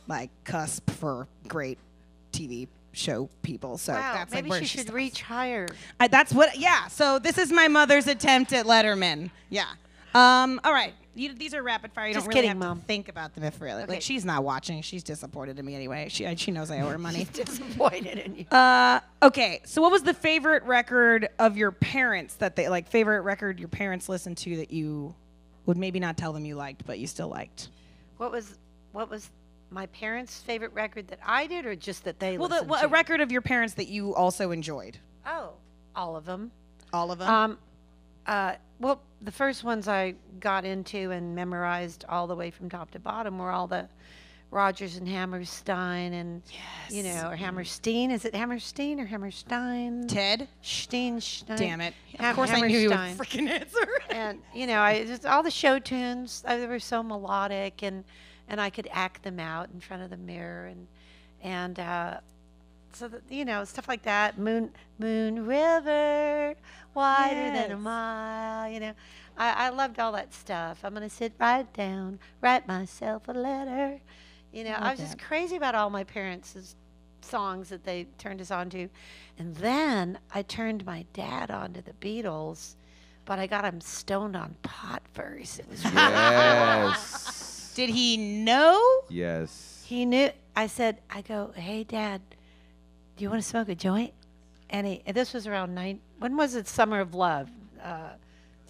[0.06, 1.78] like cusp for great
[2.32, 3.78] TV show people.
[3.78, 4.94] So wow, that's maybe like where she she should stops.
[4.96, 5.68] reach higher.
[6.00, 6.58] I, that's what.
[6.58, 6.88] Yeah.
[6.88, 9.30] So this is my mother's attempt at Letterman.
[9.50, 9.66] Yeah.
[10.14, 10.60] Um.
[10.64, 10.94] All right.
[11.14, 12.08] You, these are rapid fire.
[12.08, 12.80] You Just don't really kidding, have Mom.
[12.80, 13.82] to think about them if really.
[13.84, 13.92] Okay.
[13.94, 14.82] Like she's not watching.
[14.82, 16.08] She's disappointed in me anyway.
[16.10, 17.26] She she knows I owe her money.
[17.32, 18.44] Disappointed in you.
[18.52, 19.60] Uh, okay.
[19.64, 22.88] So, what was the favorite record of your parents that they like?
[22.88, 25.14] Favorite record your parents listened to that you
[25.64, 27.68] would maybe not tell them you liked, but you still liked?
[28.18, 28.58] What was
[28.92, 29.30] what was
[29.70, 32.88] my parents' favorite record that I did, or just that they Well, the, well, a
[32.88, 34.98] record of your parents that you also enjoyed.
[35.26, 35.54] Oh,
[35.94, 36.50] all of them.
[36.92, 37.28] All of them.
[37.28, 37.58] Um,
[38.26, 42.90] uh, well, the first ones I got into and memorized all the way from top
[42.92, 43.88] to bottom were all the
[44.50, 46.42] Rodgers and Hammerstein and
[46.88, 48.10] you know or Hammerstein.
[48.10, 50.06] Is it Hammerstein or Hammerstein?
[50.06, 50.48] Ted.
[50.62, 51.20] Stein.
[51.20, 51.58] Stein.
[51.58, 51.94] Damn it.
[52.18, 53.88] Ham- of course, I knew you would freaking answer.
[54.10, 56.44] and you know, I just all the show tunes.
[56.46, 58.04] I, they were so melodic, and
[58.48, 60.86] and I could act them out in front of the mirror, and
[61.42, 62.20] and uh,
[62.92, 64.38] so that, you know stuff like that.
[64.38, 66.54] Moon Moon River,
[66.94, 68.70] wider than a mile.
[68.70, 68.92] You know,
[69.36, 70.80] I, I loved all that stuff.
[70.84, 74.00] I'm gonna sit right down, write myself a letter.
[74.52, 76.76] You know, I was just crazy about all my parents'
[77.20, 78.88] songs that they turned us on to.
[79.38, 82.76] And then I turned my dad on to the Beatles,
[83.24, 85.58] but I got him stoned on pot first.
[85.58, 87.55] It was Yes.
[87.76, 89.02] Did he know?
[89.10, 89.84] yes.
[89.86, 90.30] He knew.
[90.56, 92.22] I said, I go, hey, Dad,
[93.16, 94.14] do you want to smoke a joint?
[94.70, 96.00] And, he, and this was around nine.
[96.18, 96.66] When was it?
[96.66, 97.50] Summer of Love.
[97.82, 98.08] Uh,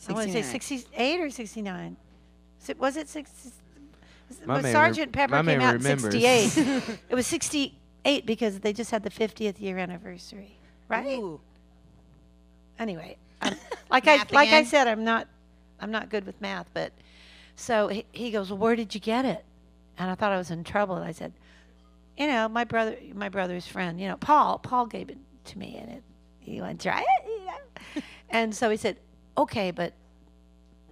[0.09, 1.97] I want to say 68 or 69.
[2.59, 3.51] Was it, was it 60?
[4.45, 6.15] My was man Sergeant re- Pepper my came man out remembers.
[6.15, 6.99] in 68.
[7.09, 11.19] it was 68 because they just had the 50th year anniversary, right?
[11.19, 11.41] Ooh.
[12.79, 13.55] anyway, I'm,
[13.91, 15.29] like I Math like I said, I'm not
[15.79, 16.93] I'm not good with math, but
[17.57, 19.45] so he, he goes, well, "Where did you get it?"
[19.99, 21.33] And I thought I was in trouble, and I said,
[22.17, 24.59] "You know, my brother, my brother's friend, you know, Paul.
[24.59, 26.03] Paul gave it to me, and it.
[26.43, 28.03] You want to try it?" You know?
[28.31, 28.97] and so he said,
[29.37, 29.93] "Okay, but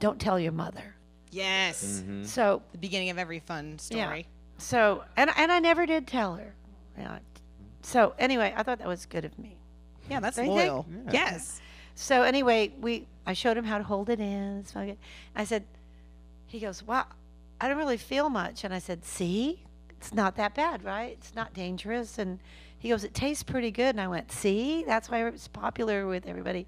[0.01, 0.95] don't tell your mother."
[1.31, 2.03] Yes.
[2.07, 2.27] Mhm.
[2.27, 3.99] So The beginning of every fun story.
[4.01, 4.07] Yeah.
[4.07, 4.27] story.
[4.59, 6.55] so and and I never did tell her.
[6.97, 7.19] Yeah.
[7.83, 9.57] So anyway, I thought that was good of me.
[10.09, 10.87] Yeah, that's Don't loyal.
[11.07, 11.13] Yeah.
[11.13, 11.61] Yes.
[11.97, 14.65] So anyway, we I showed him how to hold it in.
[14.65, 14.99] smoke it.
[15.35, 15.65] I said,
[16.55, 17.07] he goes, wow.
[17.61, 18.65] I don't really feel much.
[18.65, 21.17] And I said, see, it's not that bad, right?
[21.19, 22.19] It's not dangerous.
[22.19, 22.41] And
[22.79, 23.95] he goes, it tastes pretty good.
[23.95, 26.67] And I went, see, that's why it's popular with everybody.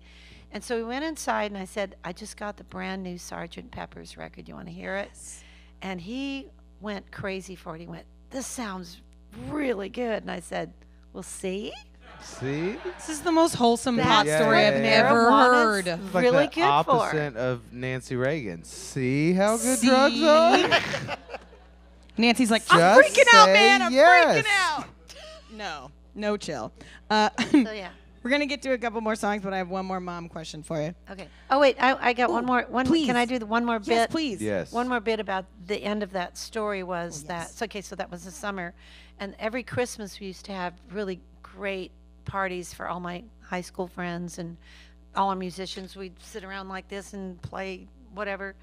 [0.52, 3.70] And so we went inside and I said, I just got the brand new Sergeant
[3.70, 4.48] Pepper's record.
[4.48, 5.10] You want to hear it?
[5.82, 6.48] And he
[6.80, 7.80] went crazy for it.
[7.80, 9.02] He went, this sounds
[9.48, 10.22] really good.
[10.22, 10.72] And I said,
[11.12, 11.72] well, see?
[12.22, 12.76] See?
[12.96, 14.90] This is the most wholesome That's pot story yeah, I've yeah.
[15.08, 15.86] ever Marijuana's heard.
[15.86, 16.92] It's like really the good for.
[16.92, 18.64] opposite of Nancy Reagan.
[18.64, 21.16] See how good drugs are?
[22.18, 23.82] Nancy's like, I'm freaking out, man.
[23.82, 24.84] I'm yes." freaking out.
[25.52, 26.70] No, no chill.
[27.08, 27.88] Uh, So, yeah.
[28.22, 30.62] we're gonna get to a couple more songs, but I have one more mom question
[30.62, 30.94] for you.
[31.10, 31.28] Okay.
[31.50, 32.66] Oh, wait, I, I got one more.
[32.68, 33.06] One, please.
[33.06, 33.88] Can I do the one more bit?
[33.88, 34.42] Yes, please.
[34.42, 34.70] yes.
[34.72, 37.96] One more bit about the end of that story was Oh, that so, okay, so
[37.96, 38.74] that was the summer,
[39.18, 41.90] and every Christmas we used to have really great
[42.26, 44.56] parties for all my high school friends and
[45.14, 45.96] all our musicians.
[45.96, 48.54] We'd sit around like this and play whatever.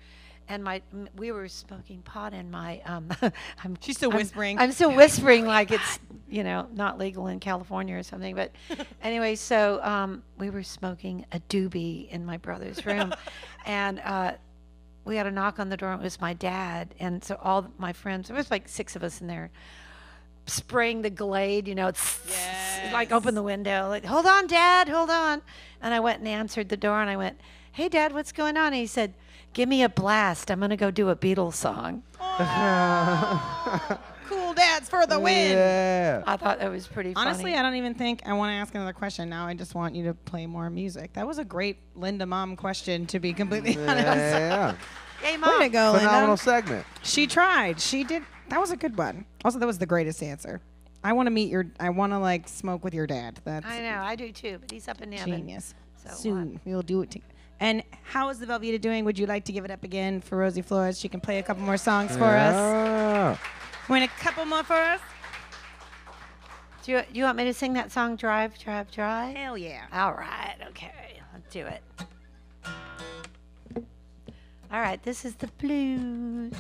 [0.50, 3.10] And my m- we were smoking pot in my um
[3.64, 4.60] I'm She's still I'm- whispering.
[4.60, 6.00] I'm still whispering like it's
[6.30, 8.36] you know not legal in California or something.
[8.36, 8.52] But
[9.02, 13.14] anyway, so um, we were smoking a doobie in my brother's room,
[13.66, 14.34] and uh,
[15.06, 15.92] we had a knock on the door.
[15.94, 18.28] and It was my dad, and so all my friends.
[18.28, 19.50] There was like six of us in there,
[20.46, 21.68] spraying the Glade.
[21.68, 22.20] You know, it's
[22.92, 23.88] like open the window.
[23.90, 25.42] Like, hold on, Dad, hold on.
[25.82, 27.40] And I went and answered the door, and I went,
[27.72, 29.14] "Hey, Dad, what's going on?" And he said.
[29.54, 30.50] Give me a blast.
[30.50, 32.02] I'm going to go do a Beatles song.
[34.28, 35.52] Cool dads for the win.
[35.52, 36.24] Yeah.
[36.26, 37.28] I thought that was pretty funny.
[37.30, 39.30] Honestly, I don't even think I want to ask another question.
[39.30, 41.14] Now I just want you to play more music.
[41.14, 44.08] That was a great Linda mom question, to be completely honest.
[44.08, 44.76] Yeah.
[45.22, 45.62] Hey, Way Mom.
[45.62, 46.38] to go, Phenomenal Linda.
[46.38, 46.86] segment.
[47.04, 47.80] She tried.
[47.80, 48.24] She did.
[48.54, 49.26] That was a good one.
[49.44, 50.62] Also, that was the greatest answer.
[51.04, 51.66] I want to meet your.
[51.80, 53.40] I want to like smoke with your dad.
[53.44, 55.34] That's I know, I do too, but he's up in heaven.
[55.34, 55.74] genius.
[55.96, 57.10] So, uh, Soon we'll do it.
[57.12, 57.22] To-
[57.60, 59.06] and how is the Velveeta doing?
[59.06, 61.00] Would you like to give it up again for Rosie Flores?
[61.00, 62.54] She can play a couple more songs for us.
[62.54, 63.38] Yeah.
[63.90, 65.02] Win a couple more for us.
[66.84, 69.36] Do you, you want me to sing that song, Drive, Drive, Drive?
[69.36, 69.86] Hell yeah.
[69.92, 71.82] All right, okay, let's do it.
[74.72, 76.54] All right, this is the blues.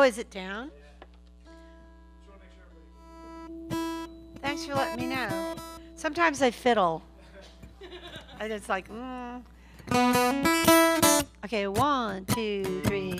[0.00, 0.70] Oh, is it down?
[4.40, 5.54] Thanks for letting me know.
[5.94, 7.02] Sometimes I fiddle.
[8.40, 9.42] And it's like, mm.
[11.44, 13.18] Okay, one, two, three.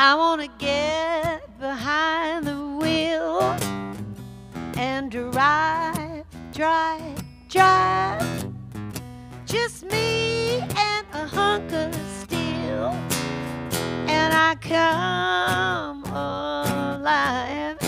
[0.00, 0.77] I want to get
[5.38, 8.52] drive, drive, drive.
[9.46, 12.90] Just me and a hunk of steel,
[14.08, 17.78] and I come alive.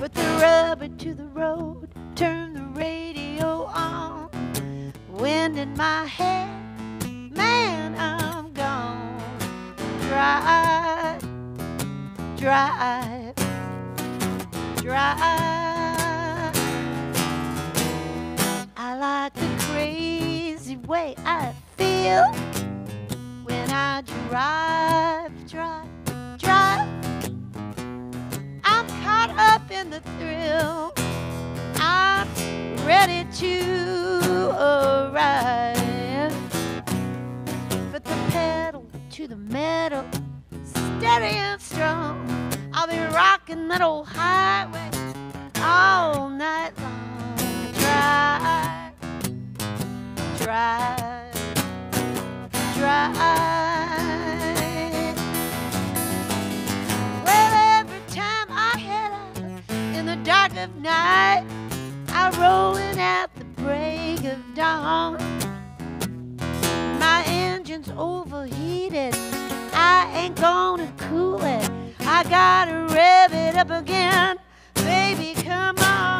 [0.00, 4.28] Put the rubber to the road, turn the radio on.
[5.10, 6.48] Wind in my hair,
[7.30, 9.22] man, I'm gone.
[10.08, 11.22] Drive,
[12.36, 13.36] drive,
[14.82, 15.57] drive.
[20.68, 22.30] Crazy way I feel
[23.44, 25.86] when I drive, drive,
[26.36, 26.88] drive.
[28.64, 30.92] I'm caught up in the thrill.
[31.76, 32.28] I'm
[32.86, 35.76] ready to arrive.
[37.90, 40.04] Put the pedal to the metal,
[40.64, 42.28] steady and strong.
[42.74, 44.90] I'll be rocking that old highway
[45.62, 46.94] all night long.
[47.72, 48.77] Drive,
[50.48, 51.30] drive,
[52.74, 53.14] drive.
[57.22, 61.44] Well, every time I head out in the dark of night,
[62.08, 65.18] I roll in at the break of dawn.
[66.98, 69.14] My engine's overheated.
[69.74, 71.70] I ain't gonna cool it.
[72.00, 74.38] I gotta rev it up again.
[74.76, 76.17] Baby, come on.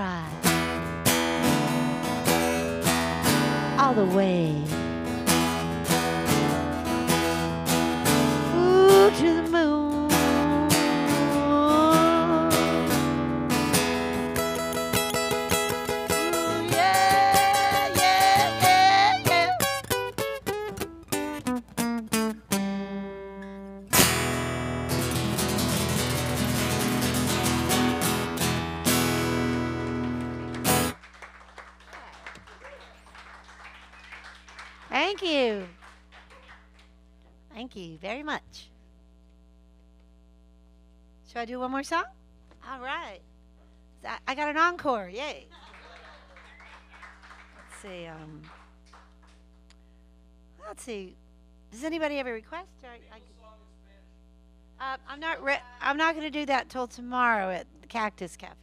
[0.00, 0.46] Drive
[3.78, 4.56] all the way.
[8.56, 9.79] Ooh, to the moon.
[38.00, 38.70] Very much.
[41.28, 42.04] Should I do one more song?
[42.68, 43.20] All right.
[44.04, 45.08] I- I got an encore.
[45.08, 45.46] Yay.
[47.56, 48.06] Let's see.
[48.06, 48.42] Um,
[50.66, 51.16] let's see.
[51.70, 52.68] Does anybody have a request?
[52.82, 53.20] Or I, I,
[54.94, 55.42] uh, I'm not.
[55.42, 58.56] Re- I'm not going to do that till tomorrow at the Cactus Cafe.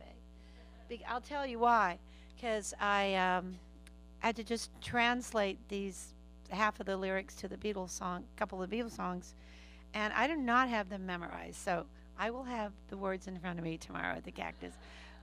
[0.90, 2.00] Be- I'll tell you why.
[2.36, 3.58] Because I um,
[4.20, 6.14] had to just translate these
[6.50, 9.36] half of the lyrics to the Beatles song, couple of Beatles songs,
[9.94, 11.58] and I do not have them memorized.
[11.58, 11.86] So
[12.18, 14.74] I will have the words in front of me tomorrow at the Cactus.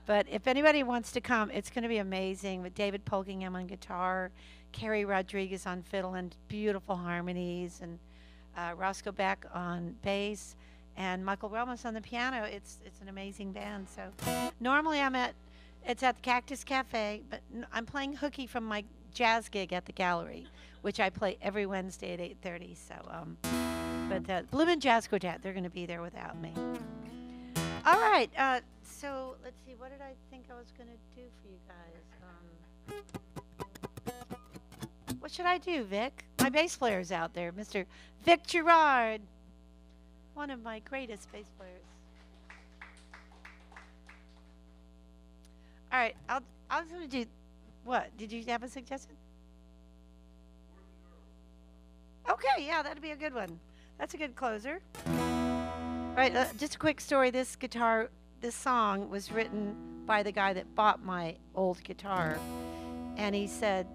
[0.05, 3.65] But if anybody wants to come, it's going to be amazing with David Pulkingham on
[3.65, 4.31] guitar,
[4.71, 7.97] Carrie Rodriguez on fiddle and beautiful harmonies, and
[8.55, 10.55] uh, Roscoe Beck on bass,
[10.95, 12.43] and Michael Ramos on the piano.
[12.43, 13.87] It's it's an amazing band.
[13.89, 14.03] So
[14.59, 15.33] normally I'm at
[15.87, 18.83] it's at the Cactus Cafe, but n- I'm playing hooky from my
[19.15, 20.45] jazz gig at the gallery,
[20.83, 22.77] which I play every Wednesday at 8:30.
[22.77, 23.37] So um,
[24.07, 26.53] but uh, Blue Moon Jazz Quartet, they're going to be there without me.
[27.85, 28.29] All right.
[28.37, 29.73] Uh, so let's see.
[29.77, 32.03] What did I think I was going to do for you guys?
[34.07, 36.25] Um, what should I do, Vic?
[36.39, 37.85] My bass player's out there, Mr.
[38.23, 39.21] Vic Gerard,
[40.35, 41.81] one of my greatest bass players.
[45.91, 46.15] All right.
[46.29, 46.41] I'll.
[46.69, 47.25] I was going to do.
[47.85, 48.17] What?
[48.17, 49.15] Did you have a suggestion?
[52.29, 52.65] Okay.
[52.65, 53.59] Yeah, that'd be a good one.
[53.99, 54.81] That's a good closer.
[55.07, 57.29] All right, uh, just a quick story.
[57.29, 58.09] This guitar,
[58.41, 59.75] this song was written
[60.05, 62.39] by the guy that bought my old guitar.
[63.17, 63.85] And he said,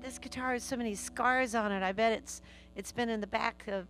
[0.00, 1.82] This guitar has so many scars on it.
[1.82, 2.40] I bet it's
[2.76, 3.88] it's been in the back of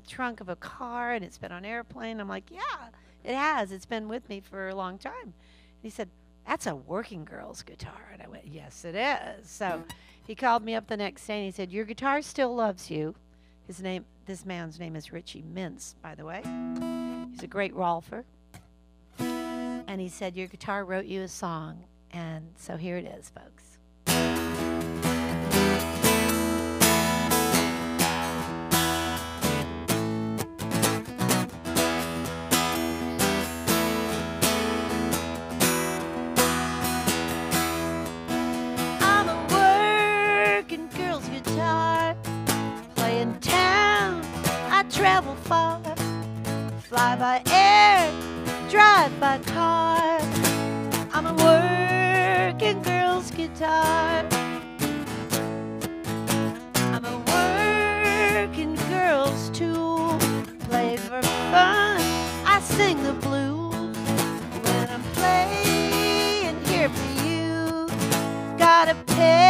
[0.00, 2.20] the trunk of a car and it's been on airplane.
[2.20, 2.88] I'm like, Yeah,
[3.24, 3.72] it has.
[3.72, 5.14] It's been with me for a long time.
[5.24, 6.08] And he said,
[6.48, 8.08] That's a working girl's guitar.
[8.10, 9.50] And I went, Yes, it is.
[9.50, 9.84] So
[10.26, 13.14] he called me up the next day and he said, Your guitar still loves you.
[13.66, 16.40] His name, this man's name is Richie Mintz, by the way.
[17.30, 18.24] He's a great rolfer.
[19.18, 21.84] And he said, Your guitar wrote you a song.
[22.12, 23.67] And so here it is, folks.
[46.88, 48.10] Fly by air,
[48.70, 50.18] drive by car.
[51.12, 54.24] I'm a working girl's guitar.
[56.94, 60.18] I'm a working girl's tool,
[60.60, 61.20] play for
[61.52, 62.00] fun.
[62.46, 63.94] I sing the blues
[64.64, 67.86] when I'm playing here for you.
[68.56, 69.47] Gotta pay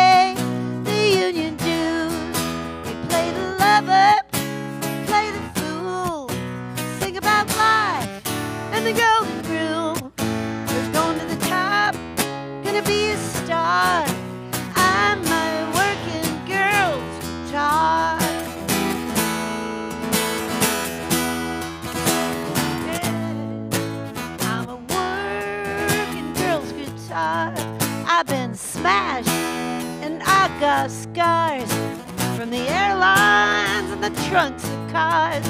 [28.89, 29.28] smashed
[30.05, 31.70] and I got scars.
[32.36, 35.45] from the airlines and the trunks of cars.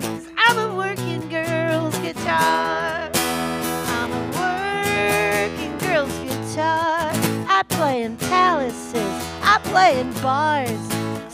[0.00, 3.08] 'Cause I'm a working girl's guitar.
[3.98, 7.12] I'm a working girl's guitar.
[7.58, 9.14] I play in palaces,
[9.52, 10.82] I play in bars.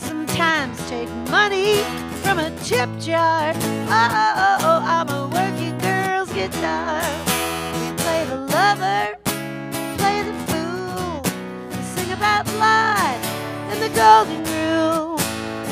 [0.07, 1.71] Sometimes take money
[2.23, 3.53] from a tip jar.
[3.55, 7.01] Oh, Oh, oh, oh, I'm a working girl's guitar.
[7.81, 9.01] We play the lover,
[12.21, 13.25] about life
[13.71, 15.17] and the golden rule.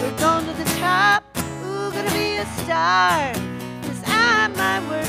[0.01, 3.33] We're going to the top, ooh, gonna be a star.
[3.83, 5.08] Cause I'm my working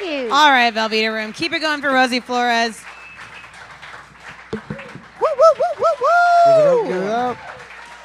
[0.00, 0.32] Thank you.
[0.32, 1.32] All right, Velveeta Room.
[1.32, 2.82] Keep it going for Rosie Flores.
[4.52, 4.60] Woo,
[5.20, 6.46] woo, woo, woo, woo.
[6.46, 7.36] Give it up, give it up.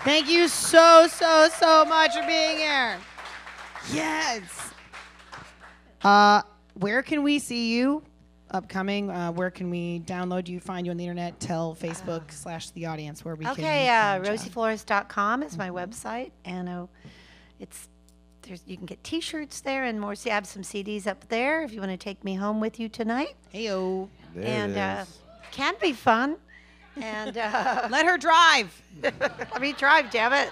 [0.04, 2.98] Thank you so, so, so much for being here.
[3.93, 4.41] Yes.
[6.04, 6.41] Uh,
[6.76, 8.04] where can we see you
[8.52, 9.10] upcoming?
[9.10, 11.39] Uh, where can we download you, find you on the internet?
[11.39, 14.22] Tell Facebook slash the audience where we Okay, can.
[14.22, 16.86] uh, rosieflores.com is my website, and uh,
[17.60, 17.88] it's
[18.46, 20.16] there's you can get T-shirts there and more.
[20.16, 22.80] See, I have some CDs up there if you want to take me home with
[22.80, 24.10] you tonight, Heyo.
[24.34, 25.06] There and it uh,
[25.52, 26.38] can be fun.
[26.98, 28.82] And uh, Let her drive.
[29.04, 30.52] let me drive, damn it.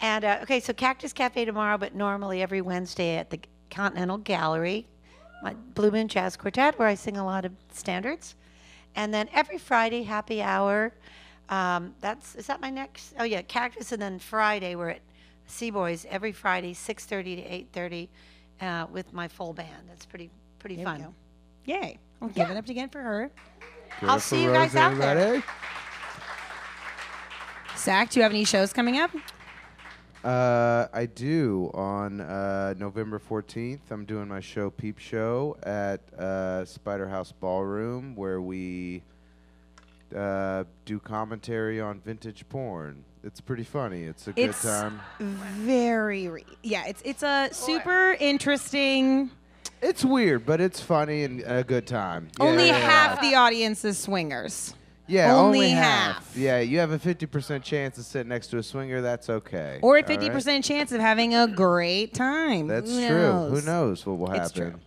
[0.00, 3.38] And uh, okay, so Cactus Cafe tomorrow, but normally every Wednesday at the
[3.70, 4.86] Continental Gallery,
[5.42, 8.34] my Blue Moon Jazz Quartet, where I sing a lot of standards.
[8.96, 10.92] And then every Friday, happy hour.
[11.50, 13.14] Um, that's is that my next?
[13.18, 15.00] Oh yeah, Cactus, and then Friday we're at
[15.50, 18.08] C-Boy's every Friday, 6:30 to 8:30,
[18.60, 19.88] uh, with my full band.
[19.88, 21.00] That's pretty pretty There we fun.
[21.02, 21.14] go.
[21.72, 21.98] Yay.
[22.20, 23.30] Well, give it up again for her.
[24.00, 25.16] Give I'll for see you guys Rose, out there.
[25.18, 25.46] everybody.
[27.76, 29.10] Zach, do you have any shows coming up?
[30.22, 33.78] Uh, I do on uh, November 14th.
[33.90, 39.02] I'm doing my show Peep Show at uh, Spider House Ballroom, where we
[40.14, 43.02] uh, do commentary on vintage porn.
[43.22, 44.04] It's pretty funny.
[44.04, 45.00] It's a good It's time.
[45.18, 49.30] very, re- yeah, it's it's a super interesting.
[49.82, 52.28] It's weird, but it's funny and a good time.
[52.38, 54.74] Yeah, only yeah, half the audience is swingers.
[55.06, 56.36] Yeah, only only half.
[56.36, 59.00] Yeah, you have a 50% chance to sit next to a swinger.
[59.00, 59.80] That's okay.
[59.82, 62.68] Or a 50% chance of having a great time.
[62.68, 63.18] That's Who true.
[63.18, 63.60] knows?
[63.60, 64.80] Who knows what will happen?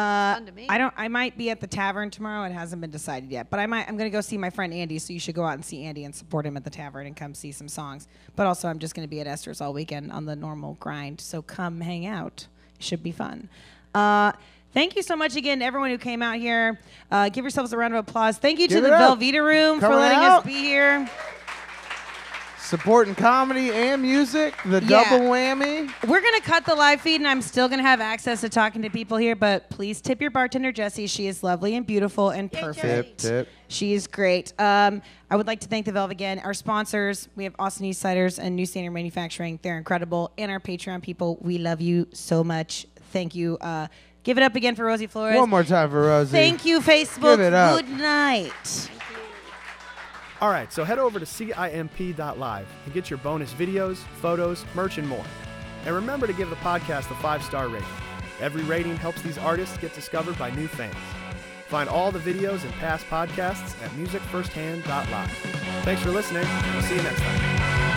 [0.00, 0.10] It's true.
[0.20, 0.66] Uh, Fun to me.
[0.68, 0.94] I don't.
[0.96, 2.44] I might be at the tavern tomorrow.
[2.44, 3.88] It hasn't been decided yet, but I might.
[3.88, 4.98] I'm gonna go see my friend Andy.
[4.98, 7.16] So you should go out and see Andy and support him at the tavern and
[7.16, 8.08] come see some songs.
[8.36, 11.20] But also, I'm just gonna be at Esther's all weekend on the normal grind.
[11.20, 12.46] So come hang out.
[12.78, 13.48] It should be fun.
[13.94, 14.32] Uh,
[14.72, 16.78] thank you so much again to everyone who came out here.
[17.10, 18.38] Uh, give yourselves a round of applause.
[18.38, 19.18] Thank you Give to the up.
[19.18, 20.40] Velveeta Room for letting out.
[20.40, 21.08] us be here.
[22.70, 25.02] Supporting comedy and music, the Yeah.
[25.10, 25.90] double whammy.
[26.06, 28.90] We're gonna cut the live feed, and I'm still gonna have access to talking to
[28.90, 29.34] people here.
[29.34, 31.08] But please tip your bartender Jessie.
[31.08, 33.18] She is lovely and beautiful and perfect.
[33.18, 33.48] Tip, tip.
[33.66, 34.52] She is great.
[34.60, 36.38] Um, I would like to thank the Velvet again.
[36.44, 39.58] Our sponsors, we have Austin East Ciders and New Standard Manufacturing.
[39.62, 40.30] They're incredible.
[40.38, 42.86] And our Patreon people, we love you so much.
[43.12, 43.58] Thank you.
[43.60, 43.88] Uh,
[44.22, 45.36] give it up again for Rosie Flores.
[45.36, 46.30] One more time for Rosie.
[46.30, 47.36] Thank you, Facebook.
[47.36, 47.80] Give it up.
[47.84, 48.90] Good night.
[50.40, 55.06] All right, so head over to CIMP.live and get your bonus videos, photos, merch, and
[55.06, 55.24] more.
[55.84, 57.86] And remember to give the podcast a five star rating.
[58.40, 60.96] Every rating helps these artists get discovered by new fans.
[61.68, 65.30] Find all the videos and past podcasts at musicfirsthand.live.
[65.84, 66.46] Thanks for listening.
[66.72, 67.89] We'll see you next time.